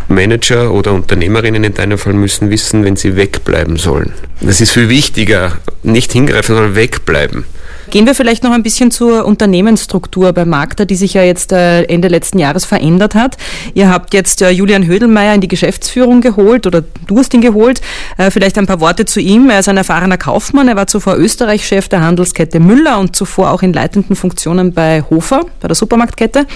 Manager 0.09 0.72
oder 0.72 0.92
Unternehmerinnen 0.92 1.62
in 1.62 1.74
deinem 1.74 1.98
Fall 1.98 2.14
müssen 2.14 2.50
wissen, 2.50 2.85
wenn 2.85 2.96
sie 2.96 3.16
wegbleiben 3.16 3.76
sollen. 3.76 4.12
Das 4.40 4.61
ist 4.61 4.72
viel 4.72 4.88
wichtiger, 4.88 5.59
nicht 5.83 6.12
hingreifen, 6.12 6.55
sondern 6.55 6.74
wegbleiben. 6.74 7.44
Gehen 7.90 8.07
wir 8.07 8.14
vielleicht 8.14 8.44
noch 8.44 8.53
ein 8.53 8.62
bisschen 8.62 8.92
zur 8.92 9.24
Unternehmensstruktur 9.24 10.33
bei 10.33 10.44
Magda, 10.44 10.85
die 10.85 10.94
sich 10.94 11.14
ja 11.14 11.24
jetzt 11.24 11.50
äh, 11.50 11.83
Ende 11.83 12.07
letzten 12.07 12.38
Jahres 12.38 12.64
verändert 12.64 13.16
hat. 13.16 13.37
Ihr 13.74 13.90
habt 13.90 14.14
jetzt 14.14 14.42
äh, 14.42 14.50
Julian 14.50 14.87
Hödelmeier 14.87 15.35
in 15.35 15.40
die 15.40 15.48
Geschäftsführung 15.48 16.20
geholt 16.20 16.68
oder 16.68 16.85
du 17.09 17.18
hast 17.18 17.35
ihn 17.35 17.40
geholt. 17.40 17.81
Äh, 18.16 18.31
vielleicht 18.31 18.59
ein 18.59 18.68
paar 18.68 18.79
Worte 18.79 19.07
zu 19.07 19.18
ihm. 19.18 19.50
Er 19.50 19.59
ist 19.59 19.68
ein 19.68 19.76
erfahrener 19.76 20.18
Kaufmann. 20.18 20.68
Er 20.68 20.76
war 20.76 20.87
zuvor 20.87 21.16
Österreich-Chef 21.16 21.88
der 21.88 22.00
Handelskette 22.00 22.61
Müller 22.61 23.00
und 23.00 23.16
zuvor 23.16 23.50
auch 23.50 23.62
in 23.62 23.72
leitenden 23.72 24.14
Funktionen 24.14 24.72
bei 24.72 25.03
Hofer, 25.11 25.40
bei 25.61 25.66
der 25.66 25.74
Supermarktkette. 25.74 26.46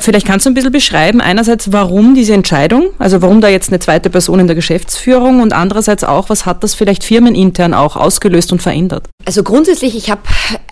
Vielleicht 0.00 0.26
kannst 0.26 0.46
du 0.46 0.50
ein 0.50 0.54
bisschen 0.54 0.72
beschreiben, 0.72 1.20
einerseits, 1.20 1.70
warum 1.70 2.16
diese 2.16 2.34
Entscheidung, 2.34 2.86
also 2.98 3.22
warum 3.22 3.40
da 3.40 3.46
jetzt 3.46 3.68
eine 3.68 3.78
zweite 3.78 4.10
Person 4.10 4.40
in 4.40 4.48
der 4.48 4.56
Geschäftsführung 4.56 5.42
und 5.42 5.52
andererseits 5.52 6.02
auch, 6.02 6.28
was 6.28 6.44
hat 6.44 6.64
das 6.64 6.74
vielleicht 6.74 7.04
firmenintern 7.04 7.72
auch 7.72 7.94
ausgelöst 7.94 8.50
und 8.50 8.60
verändert? 8.60 9.08
Also 9.24 9.44
grundsätzlich, 9.44 9.96
ich 9.96 10.10
habe 10.10 10.22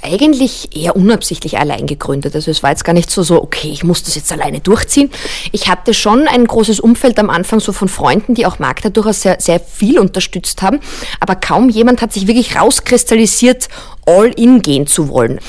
eigentlich 0.02 0.76
eher 0.76 0.96
unabsichtlich 0.96 1.58
allein 1.58 1.86
gegründet. 1.86 2.34
Also 2.34 2.50
es 2.50 2.62
war 2.62 2.70
jetzt 2.70 2.84
gar 2.84 2.92
nicht 2.92 3.10
so, 3.10 3.22
so, 3.22 3.42
okay, 3.42 3.68
ich 3.68 3.84
muss 3.84 4.02
das 4.02 4.14
jetzt 4.14 4.32
alleine 4.32 4.60
durchziehen. 4.60 5.10
Ich 5.52 5.68
hatte 5.68 5.94
schon 5.94 6.26
ein 6.26 6.46
großes 6.46 6.80
Umfeld 6.80 7.18
am 7.18 7.30
Anfang 7.30 7.60
so 7.60 7.72
von 7.72 7.88
Freunden, 7.88 8.34
die 8.34 8.46
auch 8.46 8.58
Markt 8.58 8.96
durchaus 8.96 9.22
sehr, 9.22 9.40
sehr 9.40 9.60
viel 9.60 9.98
unterstützt 9.98 10.62
haben. 10.62 10.80
Aber 11.20 11.36
kaum 11.36 11.68
jemand 11.68 12.02
hat 12.02 12.12
sich 12.12 12.26
wirklich 12.26 12.56
rauskristallisiert, 12.56 13.68
all 14.06 14.26
in 14.36 14.62
gehen 14.62 14.86
zu 14.86 15.08
wollen. 15.08 15.40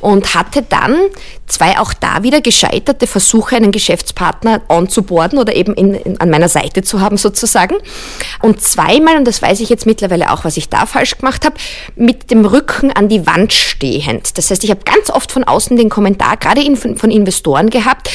Und 0.00 0.34
hatte 0.34 0.62
dann 0.62 0.96
zwei 1.50 1.78
auch 1.78 1.92
da 1.92 2.22
wieder 2.22 2.40
gescheiterte 2.40 3.06
Versuche, 3.06 3.56
einen 3.56 3.72
Geschäftspartner 3.72 4.62
onzuboarden 4.68 5.38
oder 5.38 5.54
eben 5.54 5.74
in, 5.74 5.94
in, 5.94 6.20
an 6.20 6.30
meiner 6.30 6.48
Seite 6.48 6.82
zu 6.82 7.00
haben 7.00 7.16
sozusagen. 7.16 7.76
Und 8.40 8.62
zweimal, 8.62 9.16
und 9.16 9.26
das 9.26 9.42
weiß 9.42 9.60
ich 9.60 9.68
jetzt 9.68 9.86
mittlerweile 9.86 10.30
auch, 10.30 10.44
was 10.44 10.56
ich 10.56 10.68
da 10.68 10.86
falsch 10.86 11.18
gemacht 11.18 11.44
habe, 11.44 11.56
mit 11.96 12.30
dem 12.30 12.44
Rücken 12.44 12.92
an 12.92 13.08
die 13.08 13.26
Wand 13.26 13.52
stehend. 13.52 14.38
Das 14.38 14.50
heißt, 14.50 14.64
ich 14.64 14.70
habe 14.70 14.80
ganz 14.84 15.10
oft 15.10 15.32
von 15.32 15.44
außen 15.44 15.76
den 15.76 15.88
Kommentar, 15.88 16.36
gerade 16.36 16.62
in, 16.62 16.76
von, 16.76 16.96
von, 16.96 17.10
Investoren 17.10 17.70
gehabt, 17.70 18.08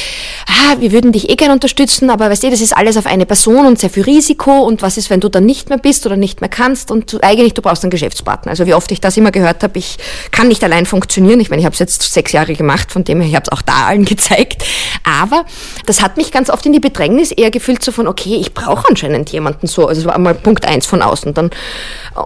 ah, 0.46 0.76
wir 0.78 0.92
würden 0.92 1.12
dich 1.12 1.28
eh 1.28 1.36
gerne 1.36 1.52
unterstützen, 1.52 2.08
aber 2.08 2.30
weißt 2.30 2.44
du, 2.44 2.50
das 2.50 2.60
ist 2.60 2.74
alles 2.74 2.96
auf 2.96 3.06
eine 3.06 3.26
Person 3.26 3.66
und 3.66 3.78
sehr 3.78 3.90
viel 3.90 4.04
Risiko 4.04 4.60
und 4.60 4.80
was 4.80 4.96
ist, 4.96 5.10
wenn 5.10 5.20
du 5.20 5.28
dann 5.28 5.44
nicht 5.44 5.68
mehr 5.68 5.78
bist 5.78 6.06
oder 6.06 6.16
nicht 6.16 6.40
mehr 6.40 6.48
kannst 6.48 6.90
und 6.90 7.12
du, 7.12 7.18
eigentlich 7.20 7.52
du 7.52 7.60
brauchst 7.60 7.84
einen 7.84 7.90
Geschäftspartner. 7.90 8.50
Also 8.50 8.66
wie 8.66 8.74
oft 8.74 8.90
ich 8.90 9.00
das 9.00 9.16
immer 9.16 9.30
gehört 9.30 9.62
habe, 9.62 9.78
ich 9.78 9.85
kann 10.30 10.48
nicht 10.48 10.62
allein 10.64 10.86
funktionieren. 10.86 11.40
Ich 11.40 11.50
meine, 11.50 11.60
ich 11.60 11.66
habe 11.66 11.74
es 11.74 11.78
jetzt 11.78 12.02
sechs 12.02 12.32
Jahre 12.32 12.54
gemacht, 12.54 12.92
von 12.92 13.04
dem 13.04 13.20
her, 13.20 13.28
ich 13.28 13.34
habe 13.34 13.44
es 13.44 13.52
auch 13.52 13.62
da 13.62 13.86
allen 13.86 14.04
gezeigt. 14.06 14.64
Aber 15.06 15.44
das 15.86 16.02
hat 16.02 16.16
mich 16.16 16.32
ganz 16.32 16.50
oft 16.50 16.66
in 16.66 16.72
die 16.72 16.80
Bedrängnis 16.80 17.30
eher 17.30 17.52
gefühlt, 17.52 17.82
so 17.82 17.92
von, 17.92 18.08
okay, 18.08 18.36
ich 18.40 18.54
brauche 18.54 18.88
anscheinend 18.88 19.30
jemanden 19.30 19.68
so. 19.68 19.86
Also 19.86 20.00
das 20.00 20.08
war 20.08 20.16
einmal 20.16 20.34
Punkt 20.34 20.66
eins 20.66 20.84
von 20.84 21.00
außen. 21.00 21.32
Dann, 21.32 21.50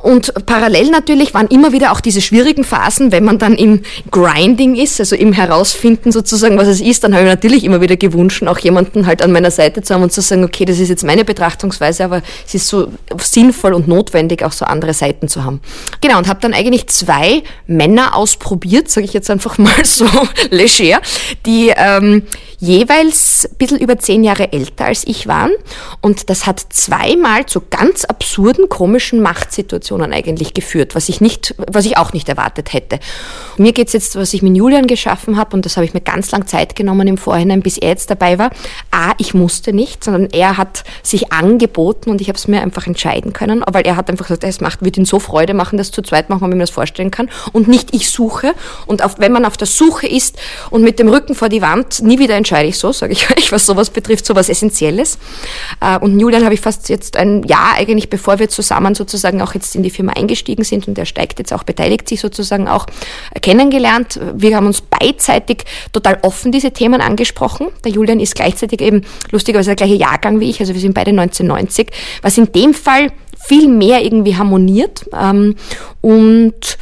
und 0.03 0.47
parallel 0.47 0.91
natürlich 0.91 1.35
waren 1.35 1.47
immer 1.49 1.73
wieder 1.73 1.93
auch 1.93 2.01
diese 2.01 2.23
schwierigen 2.23 2.65
Phasen, 2.65 3.13
wenn 3.13 3.25
man 3.25 3.39
dann 3.39 3.55
im 3.55 3.83
Grinding 4.11 4.77
ist, 4.77 4.99
also 4.99 5.15
im 5.15 5.35
Herausfinden 5.35 6.11
sozusagen, 6.11 6.57
was 6.57 6.69
es 6.69 6.81
ist, 6.81 7.05
dann 7.05 7.13
habe 7.13 7.25
ich 7.25 7.29
natürlich 7.29 7.65
immer 7.65 7.83
wieder 7.83 7.97
gewünscht, 7.97 8.43
auch 8.47 8.59
jemanden 8.59 9.05
halt 9.07 9.21
an 9.21 9.31
meiner 9.31 9.51
Seite 9.51 9.83
zu 9.83 9.93
haben 9.93 10.03
und 10.03 10.13
zu 10.13 10.23
sagen, 10.23 10.43
okay, 10.45 10.65
das 10.65 10.79
ist 10.79 10.89
jetzt 10.89 11.05
meine 11.05 11.27
Betrachtungsweise, 11.27 12.05
aber 12.05 12.23
es 12.47 12.55
ist 12.55 12.67
so 12.67 12.89
sinnvoll 13.19 13.75
und 13.75 13.89
notwendig, 13.89 14.43
auch 14.43 14.53
so 14.53 14.65
andere 14.65 14.95
Seiten 14.95 15.29
zu 15.29 15.45
haben. 15.45 15.61
Genau, 16.01 16.17
und 16.17 16.29
habe 16.29 16.41
dann 16.41 16.55
eigentlich 16.55 16.87
zwei 16.87 17.43
Männer 17.67 18.17
ausprobiert, 18.17 18.89
sage 18.89 19.05
ich 19.05 19.13
jetzt 19.13 19.29
einfach 19.29 19.59
mal 19.59 19.75
so 19.85 20.07
leger, 20.51 21.03
die 21.45 21.75
ähm, 21.77 22.23
jeweils 22.71 23.49
ein 23.51 23.57
bisschen 23.57 23.79
über 23.79 23.99
zehn 23.99 24.23
Jahre 24.25 24.53
älter 24.53 24.87
als 24.87 25.07
ich 25.07 25.27
waren. 25.27 25.51
Und 26.01 26.31
das 26.31 26.47
hat 26.47 26.61
zweimal 26.71 27.47
zu 27.47 27.61
ganz 27.69 28.05
absurden, 28.05 28.69
komischen 28.69 29.21
Machtsituationen 29.21 30.13
eigentlich 30.13 30.55
geführt, 30.55 30.95
was 30.95 31.09
ich 31.09 31.21
nicht, 31.21 31.55
was 31.59 31.85
ich 31.85 31.97
auch 31.97 32.13
nicht 32.13 32.29
erwartet 32.29 32.73
hätte. 32.73 33.01
Mir 33.57 33.73
geht 33.73 33.89
es 33.89 33.93
jetzt, 33.93 34.17
was 34.17 34.33
ich 34.33 34.43
mit 34.43 34.57
Julian 34.57 34.87
geschaffen 34.87 35.37
habe, 35.37 35.57
und 35.57 35.67
das 35.67 35.77
habe 35.77 35.85
ich 35.85 35.95
mir 35.95 36.01
ganz 36.01 36.31
lang 36.31 36.47
Zeit 36.47 36.77
genommen 36.77 37.09
im 37.09 37.19
Vorhinein, 37.19 37.61
bis 37.61 37.77
er 37.77 37.89
jetzt 37.91 38.11
dabei 38.11 38.39
war. 38.39 38.51
A, 38.91 39.13
ich 39.19 39.35
musste 39.35 39.73
nicht, 39.73 40.05
sondern 40.05 40.29
er 40.31 40.57
hat 40.57 40.85
sich 41.03 41.33
angeboten 41.33 42.11
und 42.11 42.21
ich 42.21 42.29
habe 42.29 42.39
es 42.39 42.47
mir 42.47 42.63
einfach 42.63 42.87
entscheiden 42.87 43.33
können, 43.33 43.65
weil 43.71 43.87
er 43.87 43.97
hat 43.97 44.09
einfach 44.09 44.29
gesagt, 44.29 44.45
es 44.45 44.61
macht, 44.61 44.85
wird 44.85 44.97
ihn 44.97 45.05
so 45.05 45.19
Freude 45.19 45.55
machen, 45.55 45.77
das 45.77 45.91
zu 45.91 46.03
zweit 46.03 46.31
machen, 46.31 46.43
wenn 46.43 46.51
man 46.51 46.61
das 46.61 46.71
vorstellen 46.71 47.11
kann. 47.11 47.29
Und 47.53 47.69
nicht 47.69 47.95
ich 47.95 48.11
suche. 48.11 48.55
Und 48.87 49.03
auf, 49.05 49.19
wenn 49.19 49.33
man 49.33 49.45
auf 49.45 49.57
der 49.57 49.67
Suche 49.67 50.07
ist 50.07 50.39
und 50.71 50.83
mit 50.83 50.99
dem 50.99 51.09
Rücken 51.09 51.35
vor 51.35 51.49
die 51.49 51.63
Wand, 51.63 52.03
nie 52.03 52.19
wieder 52.19 52.37
entscheide 52.37 52.60
ich 52.69 52.79
so, 52.79 52.93
sage 52.93 53.13
ich 53.13 53.31
euch, 53.37 53.53
was 53.53 53.67
sowas 53.67 53.91
betrifft, 53.91 54.27
sowas 54.27 54.49
Essentielles. 54.49 55.19
Äh, 55.81 55.99
und 55.99 56.19
Julian 56.19 56.45
habe 56.45 56.55
ich 56.55 56.61
fast 56.61 56.89
jetzt 56.89 57.17
ein 57.17 57.43
Jahr 57.45 57.75
eigentlich, 57.77 58.11
bevor 58.11 58.39
wir 58.39 58.49
zusammen 58.49 58.95
sozusagen 58.95 59.41
auch 59.43 59.55
jetzt 59.55 59.75
in 59.75 59.83
die 59.83 59.91
Firma 59.91 60.13
eingestiegen 60.13 60.65
sind 60.65 60.89
und 60.89 60.99
er 60.99 61.07
steigt 61.07 61.39
jetzt 61.39 61.53
auch, 61.53 61.63
beteiligt 61.63 62.09
sich 62.09 62.21
sozusagen 62.21 62.69
auch, 62.69 62.87
kennengelernt. 63.43 64.21
Wir 64.35 64.57
haben 64.57 64.67
uns 64.67 64.81
beidseitig 64.81 65.65
total 65.93 66.19
offen 66.23 66.53
diese 66.53 66.73
Themen 66.73 67.01
angesprochen. 67.01 67.69
Der 67.85 67.93
Julian 67.93 68.21
ist 68.21 68.35
gleichzeitig 68.35 68.81
eben 68.81 69.03
lustigerweise 69.31 69.71
der 69.71 69.77
gleiche 69.77 69.95
Jahrgang 69.95 70.41
wie 70.41 70.51
ich, 70.51 70.61
also 70.61 70.75
wir 70.75 70.81
sind 70.81 70.95
beide 70.95 71.11
1990, 71.11 71.89
was 72.23 72.39
in 72.39 72.53
dem 72.53 72.75
Fall 72.75 73.09
viel 73.39 73.69
mehr 73.69 74.03
irgendwie 74.03 74.37
harmoniert. 74.37 75.07
Ähm, 75.19 75.57
und 76.01 76.79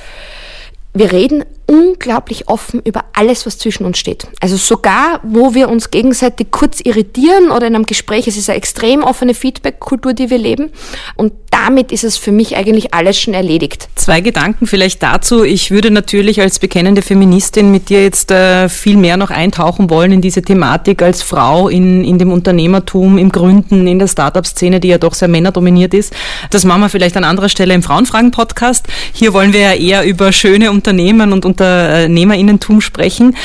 wir 0.95 1.13
reden 1.13 1.45
unglaublich 1.69 2.49
offen 2.49 2.81
über 2.83 3.05
alles, 3.13 3.45
was 3.45 3.59
zwischen 3.59 3.85
uns 3.85 3.99
steht. 3.99 4.27
Also 4.41 4.57
sogar, 4.57 5.21
wo 5.23 5.55
wir 5.55 5.69
uns 5.69 5.91
gegenseitig 5.91 6.51
kurz 6.51 6.81
irritieren 6.81 7.51
oder 7.51 7.67
in 7.67 7.75
einem 7.75 7.85
Gespräch, 7.85 8.27
es 8.27 8.39
ist 8.39 8.49
eine 8.49 8.57
extrem 8.57 9.03
offene 9.03 9.35
Feedback-Kultur, 9.35 10.15
die 10.15 10.31
wir 10.31 10.39
leben. 10.39 10.71
Und 11.15 11.33
damit 11.51 11.93
ist 11.93 12.05
es 12.05 12.17
für 12.17 12.33
mich 12.33 12.57
eigentlich 12.57 12.95
alles 12.95 13.21
schon 13.21 13.35
erledigt. 13.35 13.89
Zwei 13.97 14.21
Gedanken 14.21 14.67
vielleicht 14.67 15.03
dazu. 15.03 15.45
Ich 15.45 15.71
würde 15.71 15.91
natürlich 15.91 16.41
als 16.41 16.59
bekennende 16.59 17.03
Feministin 17.03 17.71
mit 17.71 17.91
dir 17.91 18.03
jetzt 18.03 18.31
äh, 18.31 18.69
viel 18.69 18.97
mehr 18.97 19.17
noch 19.17 19.31
eintauchen 19.31 19.91
wollen 19.91 20.13
in 20.13 20.21
diese 20.21 20.41
Thematik 20.41 21.03
als 21.03 21.23
Frau 21.23 21.69
in, 21.69 22.05
in 22.05 22.19
dem 22.19 22.33
Unternehmertum, 22.33 23.19
im 23.19 23.31
Gründen, 23.31 23.87
in 23.87 23.99
der 23.99 24.09
Startup-Szene, 24.09 24.81
die 24.81 24.89
ja 24.89 24.99
doch 24.99 25.15
sehr 25.15 25.29
männerdominiert 25.29 25.93
ist. 25.93 26.15
Das 26.51 26.65
machen 26.65 26.81
wir 26.81 26.89
vielleicht 26.89 27.17
an 27.17 27.25
anderer 27.25 27.49
Stelle 27.49 27.75
im 27.75 27.83
Frauenfragen-Podcast. 27.83 28.87
Hier 29.13 29.35
wollen 29.35 29.53
wir 29.53 29.61
ja 29.61 29.73
eher 29.75 30.05
über 30.05 30.33
schöne 30.33 30.71
Unternehmen 30.71 31.33
und 31.33 31.45
Unternehmerinnentum 31.59 32.81
sprechen. 32.81 33.37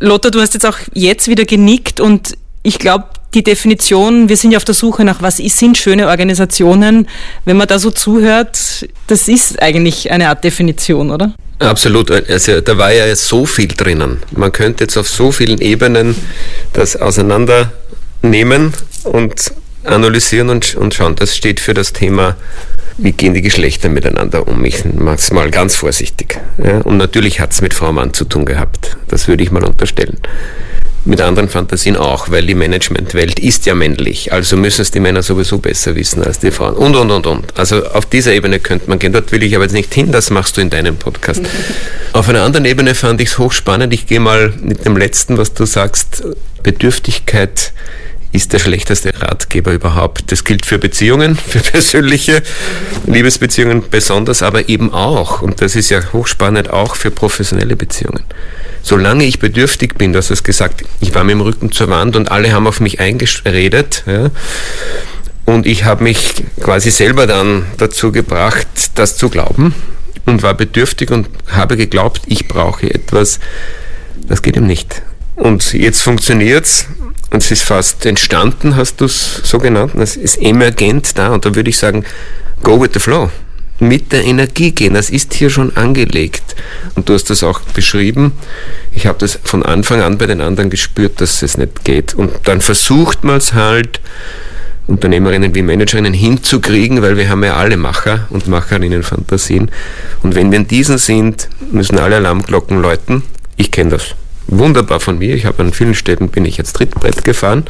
Lotta, 0.00 0.30
du 0.30 0.40
hast 0.40 0.54
jetzt 0.54 0.66
auch 0.66 0.78
jetzt 0.94 1.28
wieder 1.28 1.44
genickt 1.44 2.00
und 2.00 2.36
ich 2.62 2.78
glaube, 2.78 3.06
die 3.34 3.42
Definition, 3.42 4.28
wir 4.28 4.36
sind 4.36 4.50
ja 4.50 4.58
auf 4.58 4.64
der 4.64 4.74
Suche 4.74 5.04
nach, 5.04 5.22
was 5.22 5.38
sind 5.38 5.78
schöne 5.78 6.08
Organisationen. 6.08 7.08
Wenn 7.44 7.56
man 7.56 7.66
da 7.66 7.78
so 7.78 7.90
zuhört, 7.90 8.86
das 9.06 9.28
ist 9.28 9.62
eigentlich 9.62 10.10
eine 10.10 10.28
Art 10.28 10.44
Definition, 10.44 11.10
oder? 11.10 11.32
Absolut. 11.58 12.10
Also 12.10 12.60
da 12.60 12.76
war 12.76 12.92
ja 12.92 13.14
so 13.16 13.46
viel 13.46 13.68
drinnen. 13.68 14.18
Man 14.32 14.52
könnte 14.52 14.84
jetzt 14.84 14.96
auf 14.96 15.08
so 15.08 15.32
vielen 15.32 15.60
Ebenen 15.60 16.14
das 16.72 16.96
auseinandernehmen 16.96 18.72
und 19.04 19.52
analysieren 19.84 20.50
und, 20.50 20.74
und 20.74 20.94
schauen. 20.94 21.16
Das 21.16 21.34
steht 21.34 21.60
für 21.60 21.74
das 21.74 21.92
Thema 21.92 22.36
wie 22.98 23.12
gehen 23.12 23.34
die 23.34 23.42
Geschlechter 23.42 23.88
miteinander 23.88 24.46
um? 24.46 24.64
Ich 24.64 24.84
mache 24.84 25.16
es 25.16 25.30
mal 25.32 25.50
ganz 25.50 25.76
vorsichtig. 25.76 26.38
Ja? 26.62 26.78
Und 26.78 26.98
natürlich 26.98 27.40
hat 27.40 27.52
es 27.52 27.60
mit 27.60 27.74
Frau-Mann 27.74 28.14
zu 28.14 28.24
tun 28.24 28.44
gehabt. 28.44 28.96
Das 29.08 29.28
würde 29.28 29.42
ich 29.42 29.50
mal 29.50 29.64
unterstellen. 29.64 30.18
Mit 31.04 31.20
anderen 31.20 31.48
Fantasien 31.48 31.96
auch, 31.96 32.30
weil 32.30 32.46
die 32.46 32.54
Managementwelt 32.54 33.40
ist 33.40 33.66
ja 33.66 33.74
männlich. 33.74 34.32
Also 34.32 34.56
müssen 34.56 34.82
es 34.82 34.92
die 34.92 35.00
Männer 35.00 35.22
sowieso 35.22 35.58
besser 35.58 35.96
wissen 35.96 36.22
als 36.22 36.38
die 36.38 36.52
Frauen. 36.52 36.74
Und, 36.74 36.94
und, 36.94 37.10
und, 37.10 37.26
und. 37.26 37.58
Also 37.58 37.84
auf 37.86 38.06
dieser 38.06 38.32
Ebene 38.32 38.60
könnte 38.60 38.88
man 38.88 39.00
gehen. 39.00 39.12
Dort 39.12 39.32
will 39.32 39.42
ich 39.42 39.56
aber 39.56 39.64
jetzt 39.64 39.72
nicht 39.72 39.92
hin. 39.92 40.12
Das 40.12 40.30
machst 40.30 40.56
du 40.56 40.60
in 40.60 40.70
deinem 40.70 40.96
Podcast. 40.96 41.42
auf 42.12 42.28
einer 42.28 42.42
anderen 42.42 42.66
Ebene 42.66 42.94
fand 42.94 43.20
ich 43.20 43.30
es 43.30 43.38
hochspannend. 43.38 43.92
Ich 43.92 44.06
gehe 44.06 44.20
mal 44.20 44.52
mit 44.62 44.84
dem 44.84 44.96
letzten, 44.96 45.38
was 45.38 45.54
du 45.54 45.64
sagst. 45.64 46.22
Bedürftigkeit 46.62 47.72
ist 48.32 48.52
der 48.52 48.58
schlechteste 48.58 49.12
Ratgeber 49.20 49.72
überhaupt. 49.72 50.32
Das 50.32 50.44
gilt 50.44 50.66
für 50.66 50.78
Beziehungen, 50.78 51.36
für 51.36 51.60
persönliche 51.60 52.42
Liebesbeziehungen 53.06 53.84
besonders, 53.90 54.42
aber 54.42 54.68
eben 54.68 54.92
auch, 54.92 55.42
und 55.42 55.60
das 55.60 55.76
ist 55.76 55.90
ja 55.90 56.00
hochspannend, 56.12 56.70
auch 56.70 56.96
für 56.96 57.10
professionelle 57.10 57.76
Beziehungen. 57.76 58.24
Solange 58.82 59.24
ich 59.24 59.38
bedürftig 59.38 59.94
bin, 59.94 60.12
du 60.12 60.18
hast 60.18 60.30
es 60.30 60.42
gesagt, 60.42 60.82
ich 61.00 61.14
war 61.14 61.24
mit 61.24 61.34
dem 61.34 61.42
Rücken 61.42 61.70
zur 61.70 61.88
Wand 61.88 62.16
und 62.16 62.32
alle 62.32 62.52
haben 62.52 62.66
auf 62.66 62.80
mich 62.80 62.98
eingeredet, 63.00 64.02
ja, 64.06 64.30
und 65.44 65.66
ich 65.66 65.84
habe 65.84 66.04
mich 66.04 66.34
quasi 66.60 66.90
selber 66.90 67.26
dann 67.26 67.66
dazu 67.76 68.12
gebracht, 68.12 68.66
das 68.94 69.16
zu 69.16 69.28
glauben 69.28 69.74
und 70.24 70.42
war 70.42 70.54
bedürftig 70.54 71.10
und 71.10 71.28
habe 71.48 71.76
geglaubt, 71.76 72.22
ich 72.26 72.48
brauche 72.48 72.92
etwas. 72.92 73.40
Das 74.28 74.42
geht 74.42 74.56
ihm 74.56 74.66
nicht. 74.66 75.02
Und 75.34 75.72
jetzt 75.72 76.02
funktioniert's 76.02 76.86
und 77.32 77.42
es 77.42 77.50
ist 77.50 77.62
fast 77.62 78.04
entstanden, 78.04 78.76
hast 78.76 79.00
du 79.00 79.06
es 79.06 79.40
so 79.42 79.58
genannt, 79.58 79.92
es 79.96 80.16
ist 80.16 80.40
emergent 80.40 81.16
da 81.16 81.28
und 81.28 81.46
da 81.46 81.54
würde 81.54 81.70
ich 81.70 81.78
sagen, 81.78 82.04
go 82.62 82.80
with 82.80 82.90
the 82.92 83.00
flow. 83.00 83.30
Mit 83.80 84.12
der 84.12 84.24
Energie 84.24 84.70
gehen, 84.70 84.94
das 84.94 85.10
ist 85.10 85.34
hier 85.34 85.50
schon 85.50 85.76
angelegt. 85.76 86.54
Und 86.94 87.08
du 87.08 87.14
hast 87.14 87.30
das 87.30 87.42
auch 87.42 87.60
beschrieben. 87.60 88.32
Ich 88.92 89.06
habe 89.06 89.18
das 89.18 89.40
von 89.42 89.64
Anfang 89.64 90.02
an 90.02 90.18
bei 90.18 90.26
den 90.26 90.40
anderen 90.40 90.70
gespürt, 90.70 91.20
dass 91.20 91.42
es 91.42 91.56
nicht 91.56 91.84
geht. 91.84 92.14
Und 92.14 92.30
dann 92.44 92.60
versucht 92.60 93.24
man 93.24 93.38
es 93.38 93.54
halt, 93.54 94.00
Unternehmerinnen 94.86 95.54
wie 95.54 95.62
Managerinnen 95.62 96.12
hinzukriegen, 96.12 97.02
weil 97.02 97.16
wir 97.16 97.28
haben 97.28 97.42
ja 97.42 97.56
alle 97.56 97.76
Macher 97.76 98.26
und 98.30 98.46
Macherinnen 98.46 99.02
Fantasien. 99.02 99.70
Und 100.22 100.36
wenn 100.36 100.52
wir 100.52 100.58
in 100.58 100.68
diesen 100.68 100.98
sind, 100.98 101.48
müssen 101.72 101.98
alle 101.98 102.16
Alarmglocken 102.16 102.80
läuten. 102.80 103.22
Ich 103.56 103.72
kenne 103.72 103.90
das 103.90 104.14
wunderbar 104.46 105.00
von 105.00 105.18
mir. 105.18 105.34
Ich 105.34 105.46
habe 105.46 105.62
an 105.62 105.72
vielen 105.72 105.94
Städten 105.94 106.28
bin 106.28 106.44
ich 106.44 106.56
jetzt 106.56 106.74
Trittbrett 106.74 107.24
gefahren. 107.24 107.64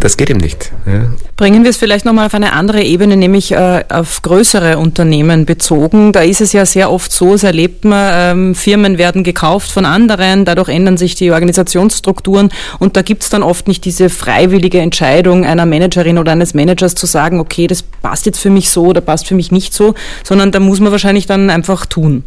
Das 0.00 0.16
geht 0.16 0.30
ihm 0.30 0.38
nicht. 0.38 0.72
Ja. 0.86 1.12
Bringen 1.36 1.62
wir 1.62 1.70
es 1.70 1.76
vielleicht 1.76 2.06
nochmal 2.06 2.26
auf 2.26 2.34
eine 2.34 2.54
andere 2.54 2.82
Ebene, 2.82 3.18
nämlich 3.18 3.52
äh, 3.52 3.84
auf 3.90 4.22
größere 4.22 4.78
Unternehmen 4.78 5.44
bezogen. 5.44 6.12
Da 6.12 6.20
ist 6.20 6.40
es 6.40 6.54
ja 6.54 6.64
sehr 6.64 6.90
oft 6.90 7.12
so, 7.12 7.34
es 7.34 7.42
erlebt 7.42 7.84
man, 7.84 8.10
ähm, 8.14 8.54
Firmen 8.54 8.96
werden 8.96 9.24
gekauft 9.24 9.70
von 9.70 9.84
anderen, 9.84 10.46
dadurch 10.46 10.70
ändern 10.70 10.96
sich 10.96 11.16
die 11.16 11.30
Organisationsstrukturen 11.30 12.50
und 12.78 12.96
da 12.96 13.02
gibt 13.02 13.24
es 13.24 13.28
dann 13.28 13.42
oft 13.42 13.68
nicht 13.68 13.84
diese 13.84 14.08
freiwillige 14.08 14.80
Entscheidung 14.80 15.44
einer 15.44 15.66
Managerin 15.66 16.16
oder 16.16 16.32
eines 16.32 16.54
Managers 16.54 16.94
zu 16.94 17.04
sagen, 17.04 17.38
okay, 17.38 17.66
das 17.66 17.82
passt 17.82 18.24
jetzt 18.24 18.40
für 18.40 18.50
mich 18.50 18.70
so 18.70 18.86
oder 18.86 19.02
passt 19.02 19.28
für 19.28 19.34
mich 19.34 19.52
nicht 19.52 19.74
so, 19.74 19.94
sondern 20.24 20.50
da 20.50 20.60
muss 20.60 20.80
man 20.80 20.92
wahrscheinlich 20.92 21.26
dann 21.26 21.50
einfach 21.50 21.84
tun. 21.84 22.24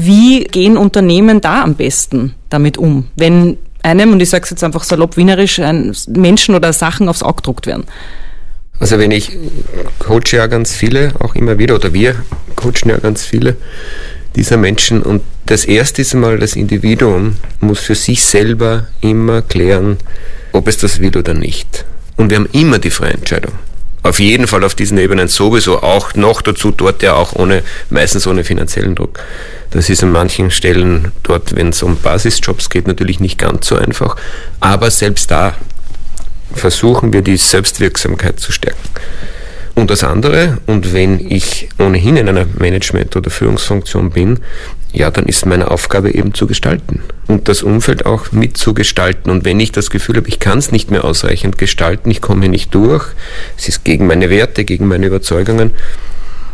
Wie 0.00 0.44
gehen 0.44 0.76
Unternehmen 0.76 1.40
da 1.40 1.64
am 1.64 1.74
besten 1.74 2.36
damit 2.50 2.78
um, 2.78 3.08
wenn 3.16 3.58
einem, 3.82 4.12
und 4.12 4.22
ich 4.22 4.30
sage 4.30 4.44
es 4.44 4.50
jetzt 4.50 4.62
einfach 4.62 4.84
salopp 4.84 5.16
wienerisch, 5.16 5.60
Menschen 6.06 6.54
oder 6.54 6.72
Sachen 6.72 7.08
aufs 7.08 7.24
Auge 7.24 7.38
gedruckt 7.38 7.66
werden? 7.66 7.84
Also 8.78 8.96
wenn 9.00 9.10
ich 9.10 9.36
coache 9.98 10.36
ja 10.36 10.46
ganz 10.46 10.72
viele, 10.72 11.14
auch 11.18 11.34
immer 11.34 11.58
wieder, 11.58 11.74
oder 11.74 11.92
wir 11.92 12.14
coachen 12.54 12.90
ja 12.90 12.98
ganz 12.98 13.24
viele 13.24 13.56
dieser 14.36 14.56
Menschen 14.56 15.02
und 15.02 15.22
das 15.46 15.64
erste 15.64 16.02
ist 16.02 16.14
mal, 16.14 16.38
das 16.38 16.54
Individuum 16.54 17.34
muss 17.58 17.80
für 17.80 17.96
sich 17.96 18.24
selber 18.24 18.86
immer 19.00 19.42
klären, 19.42 19.96
ob 20.52 20.68
es 20.68 20.78
das 20.78 21.00
will 21.00 21.16
oder 21.16 21.34
nicht. 21.34 21.84
Und 22.16 22.30
wir 22.30 22.36
haben 22.36 22.48
immer 22.52 22.78
die 22.78 22.90
freie 22.90 23.14
Entscheidung. 23.14 23.52
Auf 24.02 24.20
jeden 24.20 24.46
Fall 24.46 24.64
auf 24.64 24.74
diesen 24.74 24.98
Ebenen 24.98 25.28
sowieso 25.28 25.82
auch 25.82 26.14
noch 26.14 26.40
dazu 26.40 26.70
dort 26.70 27.02
ja 27.02 27.14
auch 27.14 27.34
ohne, 27.34 27.62
meistens 27.90 28.26
ohne 28.26 28.44
finanziellen 28.44 28.94
Druck. 28.94 29.18
Das 29.70 29.90
ist 29.90 30.02
an 30.02 30.12
manchen 30.12 30.50
Stellen 30.50 31.12
dort, 31.24 31.54
wenn 31.56 31.70
es 31.70 31.82
um 31.82 31.96
Basisjobs 31.96 32.70
geht, 32.70 32.86
natürlich 32.86 33.20
nicht 33.20 33.38
ganz 33.38 33.66
so 33.66 33.76
einfach. 33.76 34.16
Aber 34.60 34.90
selbst 34.90 35.30
da 35.30 35.54
versuchen 36.54 37.12
wir 37.12 37.22
die 37.22 37.36
Selbstwirksamkeit 37.36 38.40
zu 38.40 38.52
stärken. 38.52 38.78
Und 39.74 39.90
das 39.90 40.02
andere, 40.02 40.58
und 40.66 40.92
wenn 40.92 41.20
ich 41.30 41.68
ohnehin 41.78 42.16
in 42.16 42.28
einer 42.28 42.46
Management- 42.58 43.14
oder 43.14 43.30
Führungsfunktion 43.30 44.10
bin, 44.10 44.40
ja, 44.92 45.10
dann 45.10 45.26
ist 45.26 45.46
meine 45.46 45.70
Aufgabe 45.70 46.12
eben 46.14 46.34
zu 46.34 46.46
gestalten 46.46 47.02
und 47.26 47.48
das 47.48 47.62
Umfeld 47.62 48.06
auch 48.06 48.32
mitzugestalten. 48.32 49.30
Und 49.30 49.44
wenn 49.44 49.60
ich 49.60 49.72
das 49.72 49.90
Gefühl 49.90 50.16
habe, 50.16 50.28
ich 50.28 50.40
kann 50.40 50.58
es 50.58 50.72
nicht 50.72 50.90
mehr 50.90 51.04
ausreichend 51.04 51.58
gestalten, 51.58 52.10
ich 52.10 52.20
komme 52.20 52.48
nicht 52.48 52.74
durch, 52.74 53.06
es 53.56 53.68
ist 53.68 53.84
gegen 53.84 54.06
meine 54.06 54.30
Werte, 54.30 54.64
gegen 54.64 54.86
meine 54.86 55.06
Überzeugungen, 55.06 55.72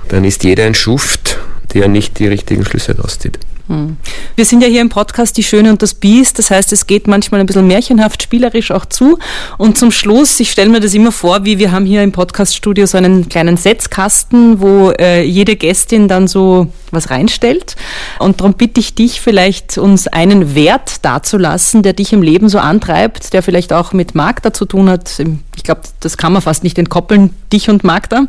dann 0.09 0.25
ist 0.25 0.45
jeder 0.45 0.65
ein 0.65 0.75
Schuft 0.75 1.39
der 1.75 1.89
nicht 1.89 2.19
die 2.19 2.29
richtigen 2.29 2.65
Schlüsse 2.65 2.97
rauszieht. 2.97 3.39
Hm. 3.69 3.97
Wir 4.37 4.45
sind 4.45 4.63
ja 4.63 4.69
hier 4.69 4.83
im 4.83 4.91
Podcast 4.91 5.37
Die 5.39 5.43
Schöne 5.43 5.71
und 5.71 5.81
das 5.81 5.95
Biest. 5.95 6.39
Das 6.39 6.51
heißt, 6.51 6.73
es 6.73 6.87
geht 6.87 7.07
manchmal 7.07 7.41
ein 7.41 7.47
bisschen 7.47 7.67
märchenhaft, 7.67 8.23
spielerisch 8.23 8.71
auch 8.71 8.85
zu. 8.85 9.19
Und 9.57 9.79
zum 9.79 9.91
Schluss, 9.91 10.39
ich 10.41 10.51
stelle 10.51 10.69
mir 10.69 10.81
das 10.81 10.93
immer 10.93 11.13
vor, 11.13 11.45
wie 11.45 11.59
wir 11.59 11.73
haben 11.73 11.87
hier 11.87 12.03
im 12.03 12.13
Podcaststudio 12.13 12.85
so 12.87 12.99
einen 12.99 13.29
kleinen 13.29 13.57
Setzkasten, 13.57 14.61
wo 14.61 14.91
äh, 14.91 15.23
jede 15.23 15.57
Gästin 15.57 16.09
dann 16.09 16.29
so 16.29 16.67
was 16.91 17.11
reinstellt. 17.11 17.77
Und 18.19 18.41
darum 18.41 18.53
bitte 18.53 18.81
ich 18.81 18.95
dich 18.95 19.21
vielleicht, 19.21 19.79
uns 19.79 20.09
einen 20.09 20.55
Wert 20.55 21.05
dazulassen, 21.05 21.83
der 21.83 21.95
dich 21.95 22.13
im 22.13 22.23
Leben 22.23 22.51
so 22.51 22.59
antreibt, 22.59 23.33
der 23.33 23.43
vielleicht 23.43 23.73
auch 23.73 23.93
mit 23.93 24.15
Magda 24.15 24.53
zu 24.53 24.67
tun 24.67 24.91
hat. 24.91 25.19
Ich 25.57 25.63
glaube, 25.63 25.83
das 26.01 26.19
kann 26.19 26.35
man 26.35 26.43
fast 26.43 26.65
nicht 26.65 26.79
entkoppeln, 26.79 27.31
dich 27.53 27.71
und 27.71 27.83
Magda, 27.83 28.27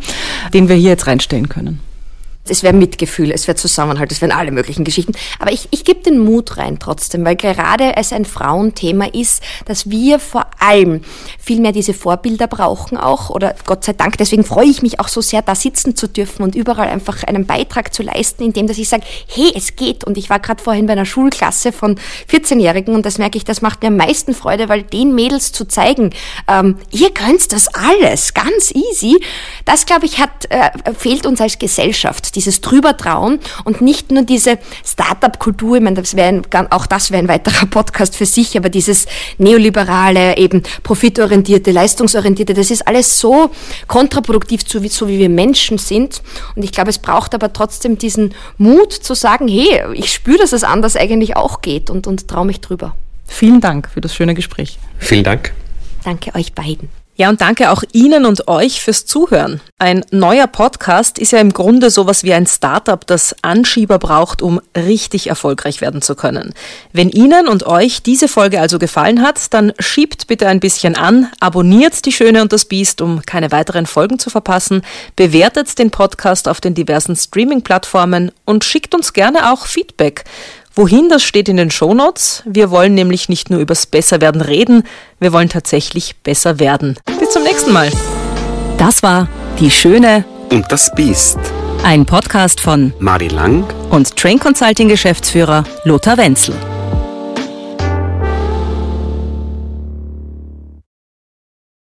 den 0.53 0.69
wir 0.69 0.75
hier 0.75 0.91
jetzt 0.91 1.07
reinstellen 1.07 1.49
können. 1.49 1.81
Es 2.49 2.63
wäre 2.63 2.73
Mitgefühl, 2.73 3.31
es 3.31 3.47
wäre 3.47 3.55
Zusammenhalt, 3.55 4.11
es 4.11 4.21
wären 4.21 4.31
alle 4.31 4.51
möglichen 4.51 4.83
Geschichten. 4.83 5.13
Aber 5.39 5.51
ich, 5.51 5.67
ich 5.71 5.83
gebe 5.83 6.01
den 6.01 6.19
Mut 6.19 6.57
rein 6.57 6.79
trotzdem, 6.79 7.25
weil 7.25 7.35
gerade 7.35 7.95
es 7.95 8.13
ein 8.13 8.25
Frauenthema 8.25 9.05
ist, 9.05 9.41
dass 9.65 9.89
wir 9.89 10.19
vor 10.19 10.45
allem 10.59 11.01
viel 11.39 11.59
mehr 11.59 11.71
diese 11.71 11.93
Vorbilder 11.93 12.47
brauchen 12.47 12.97
auch 12.97 13.29
oder 13.29 13.55
Gott 13.65 13.83
sei 13.83 13.93
Dank. 13.93 14.17
Deswegen 14.17 14.43
freue 14.43 14.67
ich 14.67 14.81
mich 14.81 14.99
auch 14.99 15.07
so 15.07 15.21
sehr, 15.21 15.41
da 15.41 15.55
sitzen 15.55 15.95
zu 15.95 16.07
dürfen 16.07 16.43
und 16.43 16.55
überall 16.55 16.87
einfach 16.87 17.23
einen 17.23 17.45
Beitrag 17.45 17.93
zu 17.93 18.03
leisten, 18.03 18.43
indem 18.43 18.67
dass 18.67 18.77
ich 18.77 18.89
sage, 18.89 19.03
hey, 19.27 19.51
es 19.55 19.75
geht. 19.75 20.03
Und 20.03 20.17
ich 20.17 20.29
war 20.29 20.39
gerade 20.39 20.61
vorhin 20.61 20.85
bei 20.85 20.93
einer 20.93 21.05
Schulklasse 21.05 21.71
von 21.71 21.99
14-Jährigen 22.29 22.93
und 22.93 23.05
das 23.05 23.17
merke 23.17 23.37
ich, 23.37 23.45
das 23.45 23.61
macht 23.61 23.81
mir 23.81 23.87
am 23.87 23.97
meisten 23.97 24.33
Freude, 24.33 24.69
weil 24.69 24.83
den 24.83 25.15
Mädels 25.15 25.51
zu 25.51 25.65
zeigen, 25.65 26.11
ähm, 26.47 26.77
ihr 26.91 27.11
könnt 27.11 27.51
das 27.51 27.67
alles, 27.73 28.33
ganz 28.33 28.71
easy, 28.71 29.19
das 29.65 29.85
glaube 29.85 30.05
ich 30.05 30.19
hat, 30.19 30.45
äh, 30.49 30.71
fehlt 30.97 31.25
uns 31.25 31.41
als 31.41 31.59
Gesellschaft, 31.59 32.34
dieses 32.35 32.61
Drübertrauen 32.61 33.39
und 33.63 33.81
nicht 33.81 34.11
nur 34.11 34.23
diese 34.23 34.57
Startup-Kultur, 34.85 35.77
ich 35.77 35.83
meine, 35.83 35.95
das 35.95 36.15
wäre 36.15 36.41
auch 36.69 36.85
das 36.85 37.11
wäre 37.11 37.23
ein 37.23 37.27
weiterer 37.27 37.65
Podcast 37.69 38.15
für 38.15 38.25
sich, 38.25 38.57
aber 38.57 38.69
dieses 38.69 39.05
neoliberale, 39.37 40.37
eben 40.37 40.63
profitorientierte, 40.83 41.71
leistungsorientierte, 41.71 42.53
das 42.53 42.71
ist 42.71 42.87
alles 42.87 43.19
so 43.19 43.51
kontraproduktiv, 43.87 44.61
so 44.67 44.81
wie, 44.83 44.89
so 44.89 45.07
wie 45.07 45.19
wir 45.19 45.29
Menschen 45.29 45.77
sind. 45.77 46.21
Und 46.55 46.63
ich 46.63 46.71
glaube, 46.71 46.89
es 46.89 46.99
braucht 46.99 47.33
aber 47.33 47.53
trotzdem 47.53 47.97
diesen 47.97 48.33
Mut 48.57 48.93
zu 48.93 49.13
sagen, 49.13 49.47
hey, 49.47 49.81
ich 49.93 50.13
spüre, 50.13 50.39
dass 50.39 50.53
es 50.53 50.63
anders 50.63 50.95
eigentlich 50.95 51.35
auch 51.35 51.61
geht 51.61 51.89
und, 51.89 52.07
und 52.07 52.27
traue 52.27 52.45
mich 52.45 52.61
drüber. 52.61 52.95
Vielen 53.27 53.61
Dank 53.61 53.89
für 53.89 54.01
das 54.01 54.15
schöne 54.15 54.33
Gespräch. 54.33 54.77
Vielen 54.99 55.23
Dank. 55.23 55.53
Danke 56.03 56.33
euch 56.35 56.53
beiden. 56.53 57.04
Ja, 57.17 57.29
und 57.29 57.39
danke 57.39 57.71
auch 57.71 57.81
Ihnen 57.93 58.25
und 58.25 58.49
euch 58.49 58.81
fürs 58.81 59.05
Zuhören. 59.05 59.61
Ein 59.79 60.03
neuer 60.11 60.47
Podcast 60.47 61.17
ist 61.17 61.31
ja 61.31 61.39
im 61.39 61.53
Grunde 61.53 61.89
sowas 61.89 62.25
wie 62.25 62.33
ein 62.33 62.45
Startup, 62.45 63.07
das 63.07 63.33
Anschieber 63.41 63.99
braucht, 63.99 64.41
um 64.41 64.59
richtig 64.75 65.27
erfolgreich 65.27 65.79
werden 65.79 66.01
zu 66.01 66.15
können. 66.15 66.53
Wenn 66.91 67.09
Ihnen 67.09 67.47
und 67.47 67.65
euch 67.65 68.03
diese 68.03 68.27
Folge 68.27 68.59
also 68.59 68.79
gefallen 68.79 69.21
hat, 69.21 69.53
dann 69.53 69.71
schiebt 69.79 70.27
bitte 70.27 70.47
ein 70.47 70.59
bisschen 70.59 70.97
an, 70.97 71.31
abonniert 71.39 72.05
die 72.05 72.11
Schöne 72.11 72.41
und 72.41 72.51
das 72.51 72.65
Biest, 72.65 72.99
um 72.99 73.21
keine 73.21 73.49
weiteren 73.53 73.85
Folgen 73.85 74.19
zu 74.19 74.29
verpassen, 74.29 74.81
bewertet 75.15 75.79
den 75.79 75.91
Podcast 75.91 76.49
auf 76.49 76.59
den 76.59 76.73
diversen 76.73 77.15
Streaming-Plattformen 77.15 78.33
und 78.43 78.65
schickt 78.65 78.93
uns 78.93 79.13
gerne 79.13 79.53
auch 79.53 79.67
Feedback. 79.67 80.25
Wohin 80.77 81.07
das 81.07 81.23
steht 81.23 81.47
in 81.47 81.55
den 81.55 81.71
Shownotes. 81.71 82.43
Wir 82.45 82.69
wollen 82.69 82.95
nämlich 82.95 83.29
nicht 83.29 83.49
nur 83.49 83.61
übers 83.61 83.85
Besserwerden 83.85 84.41
reden, 84.41 84.83
wir 85.19 85.31
wollen 85.31 85.47
tatsächlich 85.47 86.17
besser 86.17 86.59
werden. 86.59 86.97
Bis 87.17 87.29
zum 87.29 87.43
nächsten 87.43 87.71
Mal. 87.71 87.89
Das 88.77 89.01
war 89.01 89.29
Die 89.59 89.71
Schöne 89.71 90.25
und 90.51 90.69
das 90.69 90.93
Biest. 90.93 91.39
Ein 91.83 92.05
Podcast 92.05 92.59
von 92.59 92.93
Mari 92.99 93.29
Lang 93.29 93.63
und 93.89 94.17
Train 94.17 94.37
Consulting 94.37 94.89
Geschäftsführer 94.89 95.63
Lothar 95.85 96.17
Wenzel. 96.17 96.55